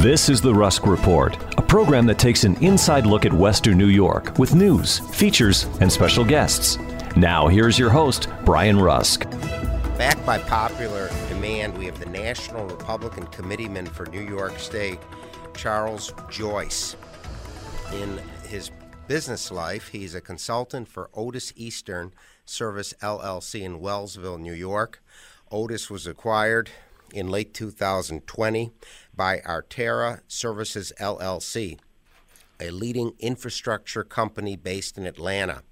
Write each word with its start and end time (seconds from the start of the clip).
This 0.00 0.30
is 0.30 0.40
the 0.40 0.54
Rusk 0.54 0.86
Report, 0.86 1.36
a 1.58 1.62
program 1.62 2.06
that 2.06 2.18
takes 2.18 2.44
an 2.44 2.56
inside 2.64 3.04
look 3.04 3.26
at 3.26 3.32
Western 3.34 3.76
New 3.76 3.88
York 3.88 4.38
with 4.38 4.54
news, 4.54 5.00
features, 5.14 5.64
and 5.82 5.92
special 5.92 6.24
guests. 6.24 6.78
Now, 7.16 7.48
here's 7.48 7.78
your 7.78 7.90
host, 7.90 8.26
Brian 8.46 8.80
Rusk. 8.80 9.28
Backed 9.98 10.24
by 10.24 10.38
popular 10.38 11.10
demand, 11.28 11.76
we 11.76 11.84
have 11.84 12.00
the 12.00 12.08
National 12.08 12.66
Republican 12.66 13.26
Committeeman 13.26 13.84
for 13.84 14.06
New 14.06 14.22
York 14.22 14.58
State, 14.58 15.00
Charles 15.54 16.14
Joyce. 16.30 16.96
In 17.92 18.22
his 18.48 18.70
business 19.06 19.50
life, 19.50 19.88
he's 19.88 20.14
a 20.14 20.22
consultant 20.22 20.88
for 20.88 21.10
Otis 21.12 21.52
Eastern 21.56 22.14
Service 22.46 22.94
LLC 23.02 23.60
in 23.60 23.80
Wellsville, 23.80 24.40
New 24.40 24.54
York. 24.54 25.02
Otis 25.50 25.90
was 25.90 26.06
acquired 26.06 26.70
in 27.12 27.28
late 27.28 27.54
2020 27.54 28.72
by 29.14 29.38
Artera 29.38 30.20
Services 30.28 30.92
LLC, 31.00 31.78
a 32.58 32.70
leading 32.70 33.12
infrastructure 33.18 34.04
company 34.04 34.56
based 34.56 34.98
in 34.98 35.06
Atlanta. 35.06 35.62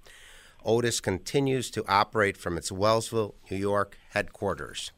Otis 0.65 0.99
continues 0.99 1.69
to 1.71 1.85
operate 1.87 2.37
from 2.37 2.57
its 2.57 2.71
Wellsville, 2.71 3.35
New 3.49 3.57
York 3.57 3.97
headquarters. 4.09 4.91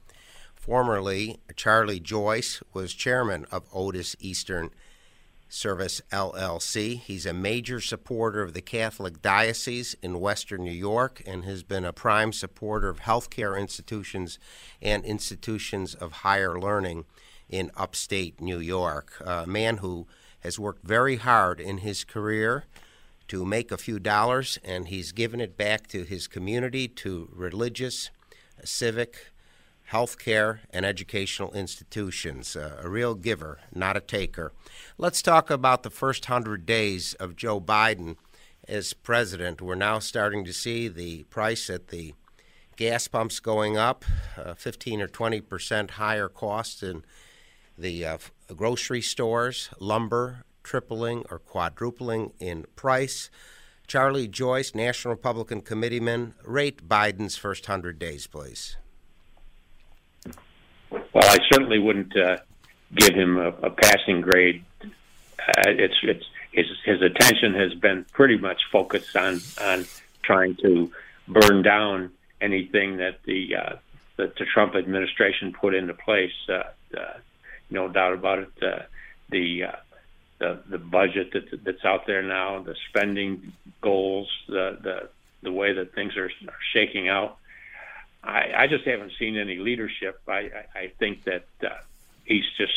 Formerly, 0.56 1.40
Charlie 1.56 2.00
Joyce 2.00 2.62
was 2.74 2.94
chairman 2.94 3.46
of 3.52 3.68
Otis 3.74 4.16
Eastern 4.20 4.70
Service 5.54 6.02
LLC. 6.14 6.98
He's 6.98 7.26
a 7.26 7.34
major 7.34 7.82
supporter 7.82 8.42
of 8.42 8.54
the 8.54 8.62
Catholic 8.62 9.22
Diocese 9.22 9.98
in 10.02 10.22
Western 10.22 10.64
New 10.64 10.72
York 10.72 11.22
and 11.26 11.44
has 11.44 11.62
been 11.62 11.84
a 11.84 11.92
prime 11.92 12.32
supporter 12.32 12.88
of 12.88 13.02
healthcare 13.02 13.60
institutions 13.60 14.40
and 14.82 15.04
institutions 15.04 15.94
of 15.94 16.14
higher 16.14 16.58
learning 16.58 17.04
in 17.50 17.70
upstate 17.76 18.40
New 18.40 18.60
York. 18.60 19.22
A 19.26 19.46
man 19.46 19.78
who 19.78 20.08
has 20.40 20.58
worked 20.58 20.88
very 20.88 21.18
hard 21.18 21.60
in 21.60 21.80
his 21.80 22.06
career 22.06 22.64
to 23.28 23.46
make 23.46 23.74
a 23.74 23.78
few 23.78 24.00
dollars, 24.00 24.58
and 24.64 24.88
he's 24.88 25.12
given 25.12 25.42
it 25.42 25.58
back 25.58 25.88
to 25.88 26.04
his 26.04 26.30
community, 26.30 26.88
to 26.88 27.28
religious, 27.34 28.10
civic, 28.64 29.31
healthcare, 29.92 30.60
and 30.70 30.86
educational 30.86 31.52
institutions. 31.54 32.56
Uh, 32.56 32.80
a 32.82 32.90
real 32.90 33.14
giver, 33.14 33.60
not 33.74 33.98
a 33.98 34.02
taker. 34.02 34.54
Let's 34.98 35.22
talk 35.22 35.50
about 35.50 35.84
the 35.84 35.90
first 35.90 36.26
hundred 36.26 36.66
days 36.66 37.14
of 37.16 37.36
Joe 37.36 37.60
Biden 37.60 38.16
as 38.68 38.94
president. 38.94 39.62
We're 39.62 39.76
now 39.76 40.00
starting 40.00 40.46
to 40.46 40.54
see 40.54 40.88
the 40.88 41.24
price 41.24 41.70
at 41.70 41.90
the 41.90 42.14
gas 42.78 43.08
pumps 43.08 43.40
going 43.40 43.78
up, 43.78 44.06
uh, 44.38 44.54
15 44.54 45.02
or 45.02 45.08
20 45.08 45.42
percent 45.42 45.92
higher 45.92 46.30
costs 46.30 46.82
in 46.82 47.04
the 47.78 48.06
uh, 48.06 48.18
grocery 48.56 49.02
stores, 49.02 49.70
lumber 49.80 50.46
tripling 50.64 51.26
or 51.30 51.40
quadrupling 51.40 52.32
in 52.40 52.66
price. 52.76 53.30
Charlie 53.88 54.28
Joyce, 54.28 54.74
National 54.74 55.16
Republican 55.16 55.62
Committeeman, 55.62 56.34
rate 56.46 56.88
Biden's 56.88 57.36
first 57.36 57.68
100 57.68 58.00
days, 58.00 58.26
please. 58.26 58.78
Well, 61.14 61.26
I 61.26 61.38
certainly 61.52 61.80
wouldn't 61.80 62.16
uh, 62.16 62.38
give 62.96 63.14
him 63.14 63.38
a, 63.38 63.50
a 63.50 63.70
passing 63.70 64.22
grade. 64.22 64.64
Uh, 64.84 64.88
it's 65.68 65.96
it's 66.04 66.26
his 66.52 66.68
his 66.86 67.02
attention 67.02 67.54
has 67.56 67.74
been 67.74 68.06
pretty 68.12 68.38
much 68.38 68.62
focused 68.72 69.16
on 69.16 69.40
on 69.62 69.86
trying 70.24 70.56
to 70.58 70.92
burn 71.28 71.62
down 71.62 72.12
anything 72.40 72.98
that 72.98 73.24
the 73.24 73.56
uh, 73.56 73.76
that 74.18 74.36
the 74.36 74.46
Trump 74.46 74.76
administration 74.76 75.54
put 75.54 75.74
into 75.74 75.94
place. 75.94 76.34
Uh, 76.48 76.64
uh, 76.98 77.18
no 77.70 77.88
doubt 77.88 78.14
about 78.14 78.40
it. 78.40 78.52
Uh, 78.62 78.84
the 79.30 79.64
uh, 79.66 79.76
the 80.40 80.60
the 80.70 80.78
budget 80.78 81.32
that 81.34 81.64
that's 81.64 81.86
out 81.86 82.06
there 82.08 82.22
now, 82.22 82.62
the 82.62 82.76
spending 82.90 83.54
goals, 83.82 84.30
the 84.48 84.78
the 84.82 85.10
the 85.44 85.52
way 85.52 85.74
that 85.74 85.94
things 85.96 86.16
are, 86.18 86.26
are 86.26 86.60
shaking 86.74 87.10
out. 87.10 87.38
I, 88.24 88.52
I 88.56 88.68
just 88.68 88.86
haven't 88.86 89.14
seen 89.18 89.38
any 89.38 89.58
leadership. 89.58 90.22
I, 90.28 90.34
I, 90.34 90.66
I 90.76 90.92
think 91.00 91.24
that 91.24 91.46
uh, 91.64 91.70
he's 92.24 92.46
just 92.58 92.74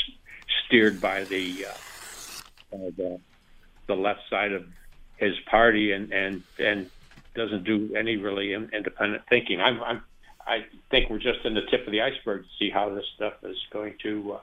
steered 0.66 1.00
by 1.00 1.25
the, 1.25 1.66
uh, 1.66 2.77
uh, 2.77 2.91
the 2.97 3.21
the 3.87 3.94
left 3.94 4.21
side 4.31 4.53
of 4.53 4.65
his 5.16 5.34
party 5.50 5.93
and 5.93 6.12
and 6.12 6.43
and 6.59 6.91
doesn't 7.34 7.65
do 7.65 7.94
any 7.97 8.16
really 8.16 8.54
independent 8.54 9.22
thinking. 9.28 9.60
I'm, 9.60 9.83
I'm 9.83 10.03
I 10.47 10.65
think 10.91 11.10
we're 11.10 11.19
just 11.19 11.44
in 11.44 11.54
the 11.54 11.62
tip 11.71 11.87
of 11.87 11.93
the 11.93 12.03
iceberg 12.03 12.43
to 12.43 12.49
see 12.59 12.71
how 12.71 12.91
this 12.91 13.04
stuff 13.16 13.34
is 13.43 13.56
going 13.72 13.94
to 14.03 14.34
uh, 14.34 14.41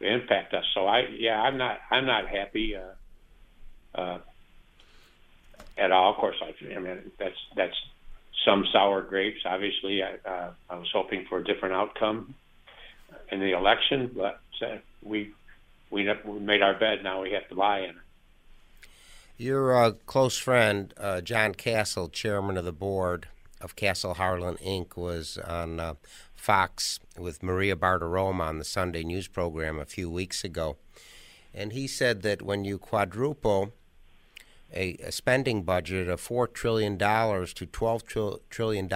impact 0.00 0.54
us. 0.54 0.64
So 0.74 0.86
I 0.86 1.06
yeah 1.18 1.40
I'm 1.40 1.56
not 1.56 1.80
I'm 1.90 2.06
not 2.06 2.28
happy 2.28 2.76
uh, 2.76 3.98
uh, 3.98 4.18
at 5.76 5.92
all. 5.92 6.12
Of 6.12 6.16
course 6.16 6.36
I, 6.42 6.74
I 6.74 6.78
mean 6.78 7.10
that's 7.18 7.38
that's 7.54 7.76
some 8.44 8.64
sour 8.72 9.02
grapes. 9.02 9.40
Obviously, 9.44 10.02
I, 10.02 10.28
uh, 10.28 10.50
I 10.70 10.76
was 10.76 10.88
hoping 10.92 11.26
for 11.28 11.38
a 11.38 11.44
different 11.44 11.74
outcome 11.74 12.34
in 13.30 13.40
the 13.40 13.56
election, 13.56 14.10
but 14.14 14.40
uh, 14.62 14.76
we, 15.02 15.32
we 15.90 16.08
we 16.24 16.38
made 16.38 16.62
our 16.62 16.78
bed. 16.78 17.02
Now 17.02 17.22
we 17.22 17.32
have 17.32 17.48
to 17.48 17.54
lie 17.54 17.80
in 17.80 17.90
it. 17.90 17.96
Your 19.38 19.76
uh, 19.76 19.92
close 20.06 20.38
friend 20.38 20.94
uh, 20.96 21.20
John 21.20 21.54
Castle, 21.54 22.08
chairman 22.08 22.56
of 22.56 22.64
the 22.64 22.72
board 22.72 23.28
of 23.60 23.76
Castle 23.76 24.14
Harlan 24.14 24.56
Inc., 24.56 24.96
was 24.96 25.38
on 25.38 25.78
uh, 25.78 25.94
Fox 26.34 27.00
with 27.18 27.42
Maria 27.42 27.76
Bartiromo 27.76 28.40
on 28.40 28.58
the 28.58 28.64
Sunday 28.64 29.04
news 29.04 29.28
program 29.28 29.78
a 29.78 29.84
few 29.84 30.08
weeks 30.08 30.42
ago, 30.42 30.76
and 31.52 31.72
he 31.72 31.86
said 31.86 32.22
that 32.22 32.42
when 32.42 32.64
you 32.64 32.78
quadruple 32.78 33.72
a, 34.76 34.96
a 35.02 35.10
spending 35.10 35.62
budget 35.62 36.08
of 36.08 36.20
$4 36.20 36.52
trillion 36.52 36.98
to 36.98 37.06
$12 37.06 38.40
trillion 38.50 38.88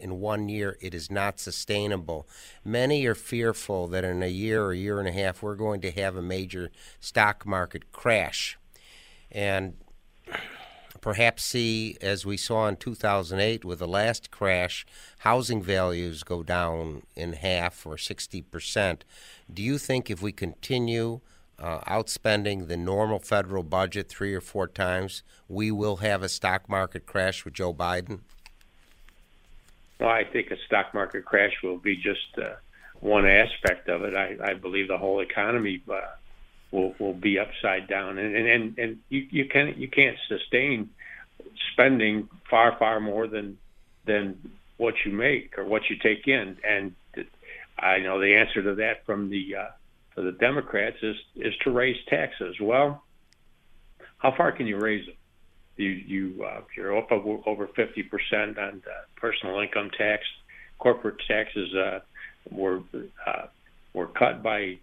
in 0.00 0.20
one 0.20 0.48
year, 0.48 0.78
it 0.80 0.94
is 0.94 1.10
not 1.10 1.38
sustainable. 1.38 2.26
Many 2.64 3.04
are 3.06 3.14
fearful 3.14 3.86
that 3.88 4.04
in 4.04 4.22
a 4.22 4.28
year 4.28 4.64
or 4.64 4.72
a 4.72 4.76
year 4.76 4.98
and 4.98 5.08
a 5.08 5.12
half, 5.12 5.42
we're 5.42 5.54
going 5.54 5.80
to 5.82 5.90
have 5.92 6.16
a 6.16 6.22
major 6.22 6.70
stock 6.98 7.46
market 7.46 7.92
crash. 7.92 8.58
And 9.30 9.76
perhaps 11.00 11.44
see, 11.44 11.96
as 12.00 12.24
we 12.24 12.36
saw 12.36 12.66
in 12.66 12.76
2008 12.76 13.64
with 13.64 13.78
the 13.78 13.86
last 13.86 14.30
crash, 14.30 14.86
housing 15.18 15.62
values 15.62 16.22
go 16.22 16.42
down 16.42 17.02
in 17.14 17.34
half 17.34 17.86
or 17.86 17.96
60%. 17.96 19.02
Do 19.52 19.62
you 19.62 19.78
think 19.78 20.10
if 20.10 20.22
we 20.22 20.32
continue 20.32 21.20
uh, 21.58 21.80
outspending 21.80 22.68
the 22.68 22.76
normal 22.76 23.18
federal 23.18 23.62
budget 23.62 24.08
three 24.08 24.34
or 24.34 24.40
four 24.40 24.66
times, 24.66 25.22
we 25.48 25.70
will 25.70 25.96
have 25.96 26.22
a 26.22 26.28
stock 26.28 26.68
market 26.68 27.06
crash 27.06 27.44
with 27.44 27.54
Joe 27.54 27.72
Biden? 27.72 28.20
Well, 29.98 30.10
I 30.10 30.24
think 30.24 30.50
a 30.50 30.56
stock 30.66 30.92
market 30.92 31.24
crash 31.24 31.52
will 31.62 31.78
be 31.78 31.96
just 31.96 32.38
uh, 32.38 32.56
one 33.00 33.26
aspect 33.26 33.88
of 33.88 34.02
it. 34.02 34.14
I, 34.14 34.36
I 34.42 34.54
believe 34.54 34.88
the 34.88 34.98
whole 34.98 35.20
economy 35.20 35.82
uh, 35.90 36.00
will 36.70 36.94
will 36.98 37.14
be 37.14 37.38
upside 37.38 37.88
down, 37.88 38.18
and 38.18 38.36
and 38.36 38.46
and, 38.46 38.78
and 38.78 38.98
you 39.08 39.26
you 39.30 39.48
can't 39.48 39.76
you 39.78 39.88
can't 39.88 40.18
sustain 40.28 40.90
spending 41.72 42.28
far 42.50 42.76
far 42.78 43.00
more 43.00 43.26
than 43.26 43.56
than 44.04 44.38
what 44.76 44.94
you 45.06 45.12
make 45.12 45.56
or 45.56 45.64
what 45.64 45.88
you 45.88 45.96
take 45.96 46.28
in, 46.28 46.58
and 46.62 46.94
I 47.78 47.98
know 47.98 48.20
the 48.20 48.34
answer 48.36 48.62
to 48.62 48.74
that 48.76 49.04
from 49.04 49.30
the 49.30 49.56
uh, 49.56 49.66
for 50.16 50.22
the 50.22 50.32
Democrats 50.32 50.96
is 51.02 51.14
is 51.36 51.54
to 51.62 51.70
raise 51.70 51.96
taxes. 52.08 52.56
Well, 52.60 53.04
how 54.18 54.34
far 54.36 54.50
can 54.50 54.66
you 54.66 54.78
raise 54.78 55.06
them? 55.06 55.14
You 55.76 55.90
you 55.90 56.44
uh, 56.44 56.62
you're 56.76 56.96
up 56.98 57.12
over 57.12 57.68
fifty 57.76 58.02
percent 58.02 58.58
on 58.58 58.82
uh, 58.84 59.04
personal 59.16 59.60
income 59.60 59.90
tax. 59.96 60.24
Corporate 60.78 61.20
taxes 61.28 61.72
uh, 61.74 62.00
were 62.50 62.80
uh, 63.26 63.46
were 63.92 64.06
cut 64.06 64.42
by 64.42 64.78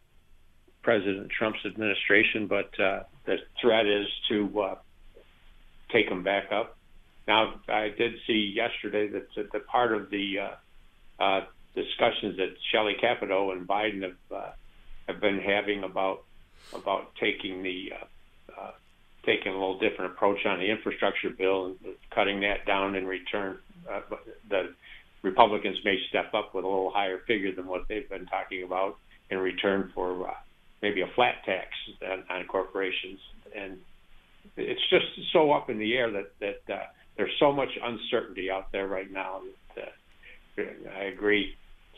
President 0.84 1.32
Trump's 1.32 1.66
administration, 1.66 2.48
but 2.48 2.80
uh, 2.80 3.04
the 3.26 3.38
threat 3.60 3.88
is 3.88 4.08
to 4.30 4.62
uh, 4.62 4.76
take 5.92 6.10
them 6.10 6.24
back 6.24 6.52
up. 6.52 6.78
Now, 7.28 7.56
I 7.70 7.90
did 7.98 8.14
see 8.28 8.54
yesterday 8.56 9.08
that, 9.08 9.28
that 9.36 9.52
the 9.52 9.60
part 9.60 9.94
of 9.94 10.10
the 10.10 10.40
uh, 10.40 11.24
uh, 11.24 11.46
discussions 11.74 12.38
that 12.38 12.54
Shelley 12.72 12.96
Capito 13.00 13.52
and 13.52 13.68
Biden 13.68 14.04
have 14.04 14.18
uh, 14.36 14.52
have 15.08 15.20
been 15.20 15.40
having 15.40 15.84
about 15.84 16.24
about 16.74 17.14
taking 17.20 17.64
the 17.64 17.92
uh, 17.94 18.62
uh, 18.62 18.72
taking 19.26 19.52
a 19.52 19.56
little 19.56 19.80
different 19.80 20.12
approach 20.12 20.46
on 20.46 20.60
the 20.60 20.70
infrastructure 20.70 21.30
bill 21.30 21.66
and 21.68 21.96
cutting 22.14 22.42
that 22.42 22.66
down 22.66 22.96
in 22.96 23.06
return. 23.06 23.58
Uh, 23.90 24.02
the 24.50 24.74
Republicans 25.22 25.78
may 25.86 25.98
step 26.10 26.34
up 26.34 26.54
with 26.54 26.66
a 26.66 26.68
little 26.68 26.92
higher 26.92 27.20
figure 27.28 27.54
than 27.54 27.68
what 27.68 27.88
they've 27.88 28.10
been 28.10 28.26
talking 28.26 28.64
about 28.64 28.98
in 29.30 29.38
return 29.38 29.92
for 29.96 30.30
uh, 30.30 30.34
maybe 30.82 31.02
a 31.02 31.08
flat 31.16 31.36
tax 31.46 31.70
on, 32.06 32.24
on 32.30 32.46
corporations. 32.46 33.20
And 33.56 33.78
it's 34.58 34.82
just 34.90 35.06
so 35.32 35.52
up 35.52 35.70
in 35.70 35.80
the 35.80 35.96
air 35.96 36.12
that 36.12 36.32
that 36.40 36.74
uh, 36.74 36.84
there's 37.18 37.32
so 37.40 37.52
much 37.52 37.70
uncertainty 37.82 38.50
out 38.52 38.72
there 38.72 38.88
right 38.88 39.12
now. 39.12 39.42
That, 39.76 39.94
uh, 40.60 40.90
I 40.98 41.04
agree. 41.06 41.56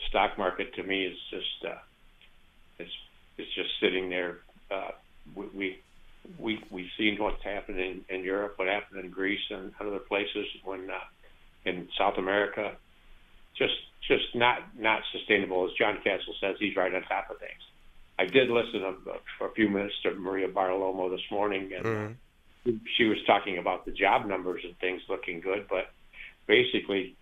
Stock 0.08 0.38
market 0.38 0.74
to 0.74 0.82
me 0.82 1.06
is 1.06 1.16
just 1.30 1.64
uh, 1.72 1.78
it's 2.78 2.90
it's 3.38 3.54
just 3.54 3.70
sitting 3.80 4.10
there. 4.10 4.38
Uh, 4.70 4.90
we, 5.34 5.46
we 5.54 5.78
we 6.38 6.64
we've 6.70 6.90
seen 6.98 7.16
what's 7.18 7.42
happened 7.42 7.78
in, 7.78 8.04
in 8.08 8.24
Europe, 8.24 8.54
what 8.56 8.68
happened 8.68 9.04
in 9.04 9.10
Greece 9.10 9.40
and 9.50 9.72
other 9.80 9.98
places 9.98 10.46
when 10.64 10.90
uh, 10.90 10.94
in 11.64 11.88
South 11.98 12.18
America, 12.18 12.76
just 13.56 13.74
just 14.06 14.34
not 14.34 14.60
not 14.78 15.02
sustainable. 15.12 15.66
As 15.66 15.72
John 15.78 15.96
Castle 16.02 16.34
says, 16.40 16.56
he's 16.58 16.76
right 16.76 16.94
on 16.94 17.02
top 17.02 17.30
of 17.30 17.38
things. 17.38 17.62
I 18.18 18.24
did 18.24 18.48
listen 18.48 18.80
to, 18.80 18.88
uh, 18.88 19.16
for 19.38 19.48
a 19.48 19.52
few 19.52 19.68
minutes 19.68 19.94
to 20.02 20.14
Maria 20.14 20.48
Bartiromo 20.48 21.10
this 21.10 21.24
morning, 21.30 21.70
and 21.76 21.84
mm-hmm. 21.84 22.76
she 22.96 23.04
was 23.04 23.18
talking 23.26 23.58
about 23.58 23.84
the 23.84 23.92
job 23.92 24.26
numbers 24.26 24.62
and 24.64 24.76
things 24.78 25.02
looking 25.08 25.40
good, 25.40 25.66
but 25.68 25.90
basically, 26.46 27.14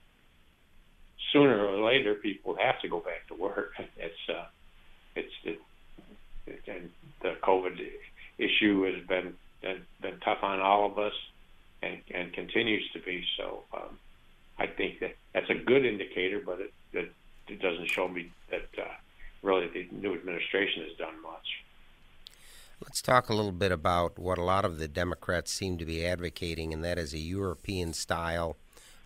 sooner 1.33 1.67
or 1.67 1.85
later, 1.85 2.15
people 2.15 2.57
have 2.61 2.81
to 2.83 2.89
go 2.89 3.01
back 3.01 3.27
to 3.29 3.35
work. 3.35 3.73
It's 3.97 4.15
uh, 4.29 4.47
it's 5.15 5.33
it, 5.45 5.61
and 6.67 6.91
the 7.23 7.35
COVID 7.43 7.81
issue 8.39 8.83
has 8.85 9.07
been 9.07 9.35
been 10.01 10.21
tough 10.25 10.43
on 10.43 10.61
all 10.61 10.87
of 10.87 10.99
us, 10.99 11.15
and 11.83 11.99
and 12.13 12.33
continues 12.33 12.89
to 12.93 13.01
be. 13.01 13.25
So 13.37 13.65
um, 13.73 13.99
I 14.59 14.67
think 14.67 15.01
that 15.01 15.17
that's 15.33 15.51
a 15.51 15.55
good 15.55 15.85
indicator, 15.85 16.41
but 16.45 16.61
it 16.61 16.73
it, 16.93 17.13
it 17.49 17.61
doesn't 17.61 17.91
show 17.91 18.09
me 18.09 18.31
that 18.51 18.69
uh, 18.79 18.85
really 19.43 19.69
the 19.69 19.89
new 19.93 20.15
administration 20.15 20.85
has 20.85 20.97
done 20.97 21.21
much. 21.23 21.63
Let's 22.83 23.01
talk 23.01 23.29
a 23.29 23.35
little 23.35 23.53
bit 23.53 23.73
about 23.73 24.19
what 24.19 24.37
a 24.37 24.43
lot 24.43 24.65
of 24.65 24.79
the 24.79 24.89
Democrats 24.89 25.53
seem 25.53 25.79
to 25.79 25.87
be 25.87 26.05
advocating, 26.05 26.73
and 26.73 26.85
that 26.85 26.99
is 26.99 27.15
a 27.15 27.19
European 27.19 27.93
style 27.93 28.57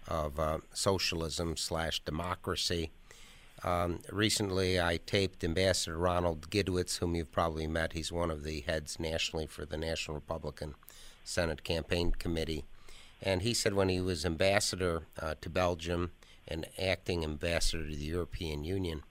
of 0.09 0.41
uh, 0.41 0.59
socialism 0.73 1.57
slash 1.57 2.01
democracy. 2.01 2.91
Um, 3.65 4.01
recently, 4.13 4.81
I 4.81 4.99
taped 5.05 5.43
Ambassador 5.43 5.99
Ronald 5.99 6.49
Gidwitz, 6.51 6.99
whom 6.99 7.17
you've 7.17 7.33
probably 7.33 7.67
met. 7.67 7.93
He's 7.93 8.13
one 8.13 8.31
of 8.31 8.45
the 8.45 8.61
heads 8.61 9.01
nationally 9.01 9.47
for 9.47 9.67
the 9.67 9.77
National 9.77 10.15
Republican 10.15 10.75
Senate 11.25 11.65
Campaign 11.65 12.13
Committee. 12.13 12.65
And 13.21 13.43
he 13.43 13.53
said 13.53 13.75
when 13.75 13.89
he 13.89 14.01
was 14.01 14.25
ambassador 14.25 15.07
uh, 15.21 15.35
to 15.41 15.51
Belgium 15.51 16.13
and 16.47 16.67
acting 16.81 17.25
ambassador 17.25 17.89
to 17.89 17.97
the 17.97 18.05
European 18.05 18.63
Union, 18.63 19.03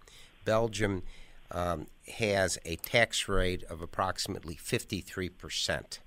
Belgium 0.45 1.03
um, 1.51 1.87
has 2.15 2.57
a 2.65 2.77
tax 2.77 3.27
rate 3.27 3.63
of 3.65 3.81
approximately 3.81 4.55
53 4.55 5.29
percent. 5.29 5.99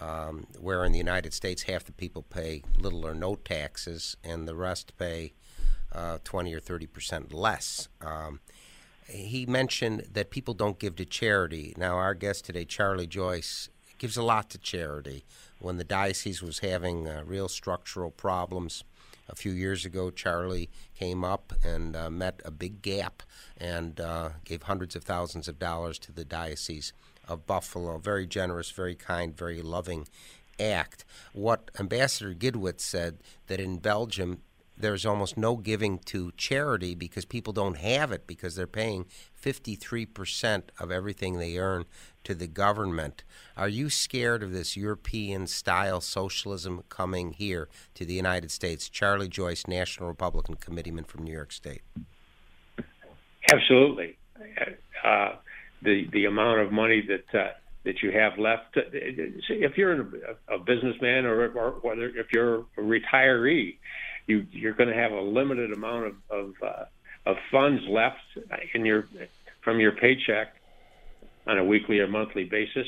Um, 0.00 0.46
where 0.60 0.84
in 0.84 0.92
the 0.92 0.98
United 0.98 1.34
States, 1.34 1.64
half 1.64 1.82
the 1.82 1.90
people 1.90 2.22
pay 2.22 2.62
little 2.78 3.04
or 3.04 3.14
no 3.14 3.34
taxes, 3.34 4.16
and 4.22 4.46
the 4.46 4.54
rest 4.54 4.96
pay 4.96 5.32
uh, 5.92 6.18
20 6.24 6.54
or 6.54 6.60
30 6.60 6.86
percent 6.86 7.32
less. 7.32 7.88
Um, 8.00 8.40
he 9.08 9.46
mentioned 9.46 10.08
that 10.12 10.30
people 10.30 10.54
don't 10.54 10.78
give 10.78 10.96
to 10.96 11.04
charity. 11.04 11.74
Now, 11.76 11.96
our 11.96 12.14
guest 12.14 12.44
today, 12.44 12.64
Charlie 12.64 13.06
Joyce, 13.06 13.70
gives 13.96 14.16
a 14.16 14.22
lot 14.22 14.50
to 14.50 14.58
charity. 14.58 15.24
When 15.60 15.76
the 15.76 15.84
diocese 15.84 16.42
was 16.42 16.60
having 16.60 17.08
uh, 17.08 17.22
real 17.24 17.48
structural 17.48 18.10
problems 18.10 18.84
a 19.28 19.34
few 19.34 19.52
years 19.52 19.84
ago, 19.84 20.10
Charlie 20.10 20.70
came 20.94 21.24
up 21.24 21.52
and 21.64 21.96
uh, 21.96 22.10
met 22.10 22.40
a 22.44 22.50
big 22.50 22.82
gap 22.82 23.22
and 23.56 24.00
uh, 24.00 24.30
gave 24.44 24.64
hundreds 24.64 24.94
of 24.94 25.04
thousands 25.04 25.48
of 25.48 25.58
dollars 25.58 25.98
to 26.00 26.12
the 26.12 26.24
diocese 26.24 26.92
of 27.26 27.46
Buffalo. 27.46 27.98
Very 27.98 28.26
generous, 28.26 28.70
very 28.70 28.94
kind, 28.94 29.36
very 29.36 29.60
loving 29.62 30.06
act. 30.60 31.04
What 31.32 31.70
Ambassador 31.78 32.34
Gidwitz 32.34 32.80
said 32.80 33.18
that 33.46 33.60
in 33.60 33.78
Belgium 33.78 34.42
there's 34.78 35.04
almost 35.04 35.36
no 35.36 35.56
giving 35.56 35.98
to 35.98 36.32
charity 36.36 36.94
because 36.94 37.24
people 37.24 37.52
don't 37.52 37.78
have 37.78 38.12
it 38.12 38.26
because 38.26 38.54
they're 38.54 38.66
paying 38.66 39.06
53% 39.40 40.62
of 40.78 40.90
everything 40.90 41.38
they 41.38 41.58
earn 41.58 41.84
to 42.24 42.34
the 42.34 42.46
government. 42.46 43.24
Are 43.56 43.68
you 43.68 43.90
scared 43.90 44.42
of 44.42 44.52
this 44.52 44.76
European 44.76 45.46
style 45.46 46.00
socialism 46.00 46.84
coming 46.88 47.32
here 47.32 47.68
to 47.94 48.04
the 48.04 48.14
United 48.14 48.50
States? 48.50 48.88
Charlie 48.88 49.28
Joyce, 49.28 49.66
National 49.66 50.08
Republican 50.08 50.56
Committeeman 50.56 51.04
from 51.04 51.24
New 51.24 51.32
York 51.32 51.52
State. 51.52 51.82
Absolutely. 53.50 54.16
Uh, 55.04 55.36
the 55.82 56.06
the 56.12 56.24
amount 56.26 56.60
of 56.60 56.72
money 56.72 57.02
that 57.06 57.38
uh, 57.38 57.52
that 57.84 58.02
you 58.02 58.10
have 58.10 58.38
left, 58.38 58.76
if 58.76 59.78
you're 59.78 60.00
a, 60.00 60.54
a 60.54 60.58
businessman 60.58 61.24
or, 61.24 61.50
or 61.52 61.70
whether 61.80 62.08
if 62.08 62.26
you're 62.32 62.66
a 62.76 62.80
retiree, 62.80 63.78
you 64.28 64.46
you're 64.52 64.74
going 64.74 64.88
to 64.88 64.94
have 64.94 65.10
a 65.10 65.20
limited 65.20 65.72
amount 65.72 66.06
of 66.06 66.14
of, 66.30 66.54
uh, 66.62 66.84
of 67.26 67.36
funds 67.50 67.82
left 67.88 68.18
in 68.74 68.84
your 68.84 69.08
from 69.62 69.80
your 69.80 69.92
paycheck 69.92 70.54
on 71.46 71.58
a 71.58 71.64
weekly 71.64 71.98
or 71.98 72.06
monthly 72.06 72.44
basis 72.44 72.86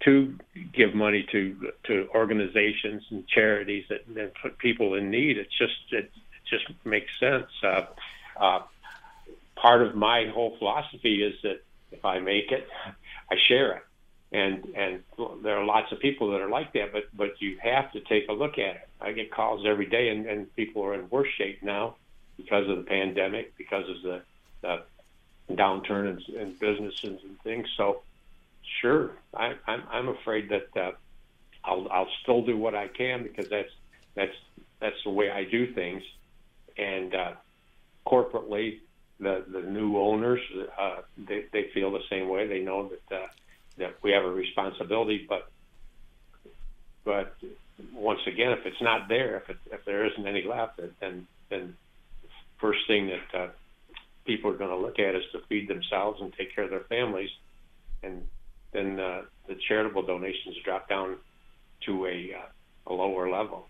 to 0.00 0.34
give 0.72 0.94
money 0.94 1.26
to 1.30 1.72
to 1.84 2.08
organizations 2.14 3.04
and 3.10 3.26
charities 3.28 3.84
that, 3.88 4.02
that 4.14 4.32
put 4.42 4.58
people 4.58 4.94
in 4.94 5.10
need. 5.10 5.38
It 5.38 5.48
just 5.56 5.92
it, 5.92 6.10
just 6.50 6.64
makes 6.84 7.10
sense. 7.20 7.46
Uh, 7.62 7.84
uh, 8.40 8.60
part 9.54 9.82
of 9.82 9.94
my 9.94 10.30
whole 10.32 10.56
philosophy 10.58 11.22
is 11.22 11.34
that 11.42 11.62
if 11.92 12.02
I 12.04 12.20
make 12.20 12.50
it, 12.50 12.66
I 13.30 13.36
share 13.48 13.76
it 13.76 13.82
and 14.32 14.66
and 14.76 15.02
there 15.42 15.56
are 15.56 15.64
lots 15.64 15.90
of 15.90 16.00
people 16.00 16.32
that 16.32 16.40
are 16.40 16.50
like 16.50 16.72
that 16.74 16.92
but 16.92 17.04
but 17.16 17.40
you 17.40 17.56
have 17.62 17.90
to 17.92 18.00
take 18.00 18.28
a 18.28 18.32
look 18.32 18.58
at 18.58 18.76
it. 18.76 18.88
I 19.00 19.12
get 19.12 19.30
calls 19.30 19.64
every 19.66 19.86
day 19.86 20.08
and, 20.08 20.26
and 20.26 20.54
people 20.56 20.84
are 20.84 20.94
in 20.94 21.08
worse 21.08 21.28
shape 21.36 21.62
now 21.62 21.96
because 22.36 22.68
of 22.68 22.76
the 22.76 22.82
pandemic 22.82 23.56
because 23.56 23.88
of 23.88 24.02
the, 24.02 24.22
the 24.60 24.82
downturn 25.54 26.18
in, 26.28 26.34
in 26.34 26.52
businesses 26.54 27.20
and 27.24 27.40
things. 27.42 27.66
So 27.76 28.02
sure 28.82 29.12
i 29.34 29.54
i'm 29.66 29.82
i'm 29.90 30.08
afraid 30.08 30.50
that 30.50 30.68
uh, 30.76 30.92
i'll 31.64 31.88
i'll 31.90 32.10
still 32.22 32.42
do 32.44 32.54
what 32.56 32.74
i 32.74 32.86
can 32.86 33.22
because 33.22 33.48
that's 33.48 33.70
that's 34.14 34.34
that's 34.80 35.02
the 35.04 35.10
way 35.10 35.30
i 35.30 35.44
do 35.44 35.72
things. 35.72 36.02
And 36.76 37.14
uh 37.14 37.32
corporately 38.06 38.78
the 39.20 39.44
the 39.48 39.62
new 39.62 39.96
owners 39.98 40.40
uh 40.78 40.96
they 41.16 41.46
they 41.52 41.70
feel 41.74 41.90
the 41.92 42.02
same 42.10 42.28
way. 42.28 42.46
They 42.46 42.60
know 42.60 42.90
that 42.90 43.16
uh 43.16 43.26
that 43.78 43.96
we 44.02 44.12
have 44.12 44.24
a 44.24 44.30
responsibility, 44.30 45.26
but 45.28 45.50
but 47.04 47.34
once 47.94 48.20
again, 48.26 48.52
if 48.52 48.66
it's 48.66 48.82
not 48.82 49.08
there, 49.08 49.36
if 49.36 49.48
it, 49.48 49.56
if 49.72 49.84
there 49.84 50.06
isn't 50.06 50.26
any 50.26 50.44
left, 50.44 50.80
then 51.00 51.26
then 51.48 51.76
first 52.60 52.80
thing 52.86 53.08
that 53.08 53.38
uh, 53.38 53.48
people 54.26 54.50
are 54.50 54.56
going 54.56 54.70
to 54.70 54.76
look 54.76 54.98
at 54.98 55.14
is 55.14 55.22
to 55.32 55.40
feed 55.48 55.68
themselves 55.68 56.20
and 56.20 56.32
take 56.34 56.54
care 56.54 56.64
of 56.64 56.70
their 56.70 56.80
families, 56.80 57.30
and 58.02 58.26
then 58.72 59.00
uh, 59.00 59.22
the 59.46 59.54
charitable 59.68 60.02
donations 60.02 60.56
drop 60.64 60.88
down 60.88 61.16
to 61.86 62.06
a 62.06 62.34
uh, 62.34 62.92
a 62.92 62.92
lower 62.92 63.30
level. 63.30 63.66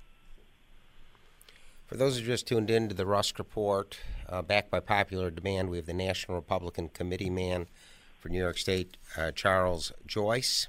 For 1.87 1.97
those 1.97 2.19
who 2.19 2.27
just 2.27 2.47
tuned 2.47 2.71
in 2.71 2.89
to 2.91 2.95
the 2.95 3.07
Rusk 3.07 3.39
Report, 3.39 3.99
uh, 4.29 4.43
backed 4.43 4.71
by 4.71 4.81
popular 4.81 5.31
demand, 5.31 5.71
we 5.71 5.79
have 5.79 5.87
the 5.87 5.95
National 5.95 6.37
Republican 6.37 6.91
Committee 6.91 7.31
man 7.31 7.67
for 8.19 8.29
New 8.29 8.39
York 8.41 8.59
State, 8.59 8.97
uh, 9.17 9.31
Charles 9.33 9.93
Joyce. 10.07 10.69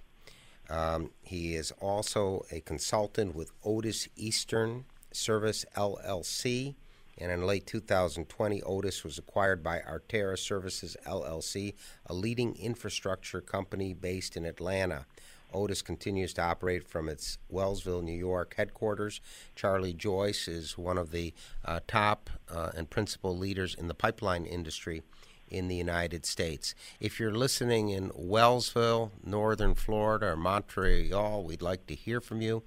Um, 0.70 1.12
he 1.22 1.56
is 1.56 1.72
also 1.82 2.46
a 2.52 2.62
consultant 2.62 3.36
with 3.36 3.52
Otis 3.64 4.08
Eastern 4.16 4.86
Service 5.12 5.66
LLC 5.76 6.76
And 7.22 7.32
in 7.34 7.46
late 7.46 7.68
2020, 7.68 8.62
Otis 8.64 9.04
was 9.04 9.18
acquired 9.18 9.62
by 9.62 9.80
Artera 9.80 10.38
Services 10.38 10.96
LLC, 11.06 11.74
a 12.06 12.14
leading 12.14 12.56
infrastructure 12.56 13.42
company 13.42 13.94
based 13.94 14.38
in 14.38 14.46
Atlanta. 14.46 15.06
Otis 15.54 15.82
continues 15.82 16.34
to 16.36 16.44
operate 16.44 16.88
from 16.88 17.10
its 17.10 17.38
Wellsville, 17.52 18.04
New 18.04 18.18
York 18.18 18.54
headquarters. 18.56 19.20
Charlie 19.56 19.94
Joyce 19.94 20.48
is 20.48 20.78
one 20.78 20.98
of 20.98 21.12
the 21.12 21.34
uh, 21.66 21.82
top 21.88 22.30
uh, 22.50 22.72
and 22.78 22.90
principal 22.90 23.36
leaders 23.38 23.76
in 23.76 23.88
the 23.88 23.94
pipeline 23.94 24.46
industry 24.46 25.02
in 25.50 25.68
the 25.68 25.76
United 25.76 26.26
States. 26.26 26.74
If 27.00 27.20
you're 27.20 27.34
listening 27.34 27.90
in 27.90 28.10
Wellsville, 28.12 29.12
Northern 29.24 29.76
Florida, 29.76 30.28
or 30.28 30.36
Montreal, 30.36 31.44
we'd 31.44 31.62
like 31.62 31.88
to 31.88 31.96
hear 31.96 32.22
from 32.22 32.42
you. 32.42 32.64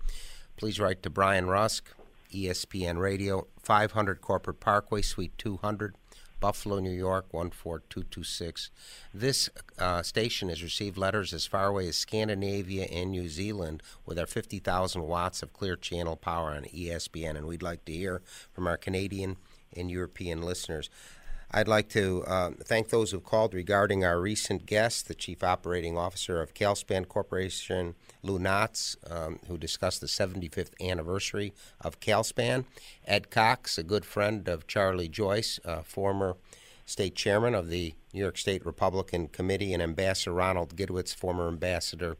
Please 0.57 0.79
write 0.79 1.03
to 1.03 1.11
Brian 1.11 1.47
Rusk, 1.47 1.89
ESPN 2.33 2.99
Radio, 2.99 3.47
500 3.63 4.21
Corporate 4.21 4.61
Parkway, 4.61 5.03
Suite 5.03 5.37
200, 5.39 5.95
Buffalo, 6.41 6.81
New 6.81 6.91
York, 6.91 7.27
14226. 7.31 8.71
This 9.15 9.49
uh, 9.79 10.03
station 10.03 10.49
has 10.49 10.63
received 10.63 10.99
letters 10.99 11.33
as 11.33 11.47
far 11.47 11.67
away 11.67 11.87
as 11.87 11.97
Scandinavia 11.97 12.85
and 12.87 13.13
New 13.13 13.29
Zealand 13.29 13.81
with 14.05 14.19
our 14.19 14.27
50,000 14.27 15.03
watts 15.03 15.43
of 15.43 15.53
clear 15.53 15.77
channel 15.77 16.17
power 16.17 16.51
on 16.51 16.65
ESPN, 16.65 17.37
and 17.37 17.47
we'd 17.47 17.63
like 17.63 17.85
to 17.85 17.93
hear 17.93 18.23
from 18.53 18.67
our 18.67 18.77
Canadian 18.77 19.37
and 19.77 19.89
European 19.91 20.43
listeners. 20.43 20.91
I'd 21.55 21.69
like 21.69 21.91
to 21.91 22.25
uh, 22.27 22.53
thank 22.65 22.89
those 22.89 23.11
who've 23.11 23.23
called 23.23 23.53
regarding 23.53 24.07
our 24.07 24.19
recent 24.19 24.65
guest, 24.65 25.07
the 25.07 25.15
Chief 25.15 25.45
Operating 25.45 25.99
Officer 25.99 26.41
of 26.41 26.55
Calspan 26.55 27.07
Corporation, 27.07 27.95
Lou 28.23 28.39
Knotts, 28.39 28.97
um, 29.11 29.39
who 29.49 29.59
discussed 29.59 30.01
the 30.01 30.07
75th 30.07 30.71
anniversary 30.81 31.53
of 31.83 32.01
Calspan. 32.01 32.65
Ed 33.07 33.29
Cox, 33.31 33.77
a 33.77 33.83
good 33.83 34.07
friend 34.07 34.49
of 34.49 34.67
Charlie 34.67 35.09
Joyce, 35.09 35.61
uh, 35.67 35.83
former 35.83 36.37
state 36.87 37.17
chairman 37.17 37.55
of 37.55 37.69
the 37.69 37.95
New 38.15 38.21
York 38.21 38.39
State 38.39 38.65
Republican 38.65 39.29
Committee, 39.29 39.75
and 39.75 39.83
Ambassador 39.83 40.33
Ronald 40.33 40.75
Gidwitz, 40.75 41.15
former 41.15 41.49
ambassador 41.49 42.17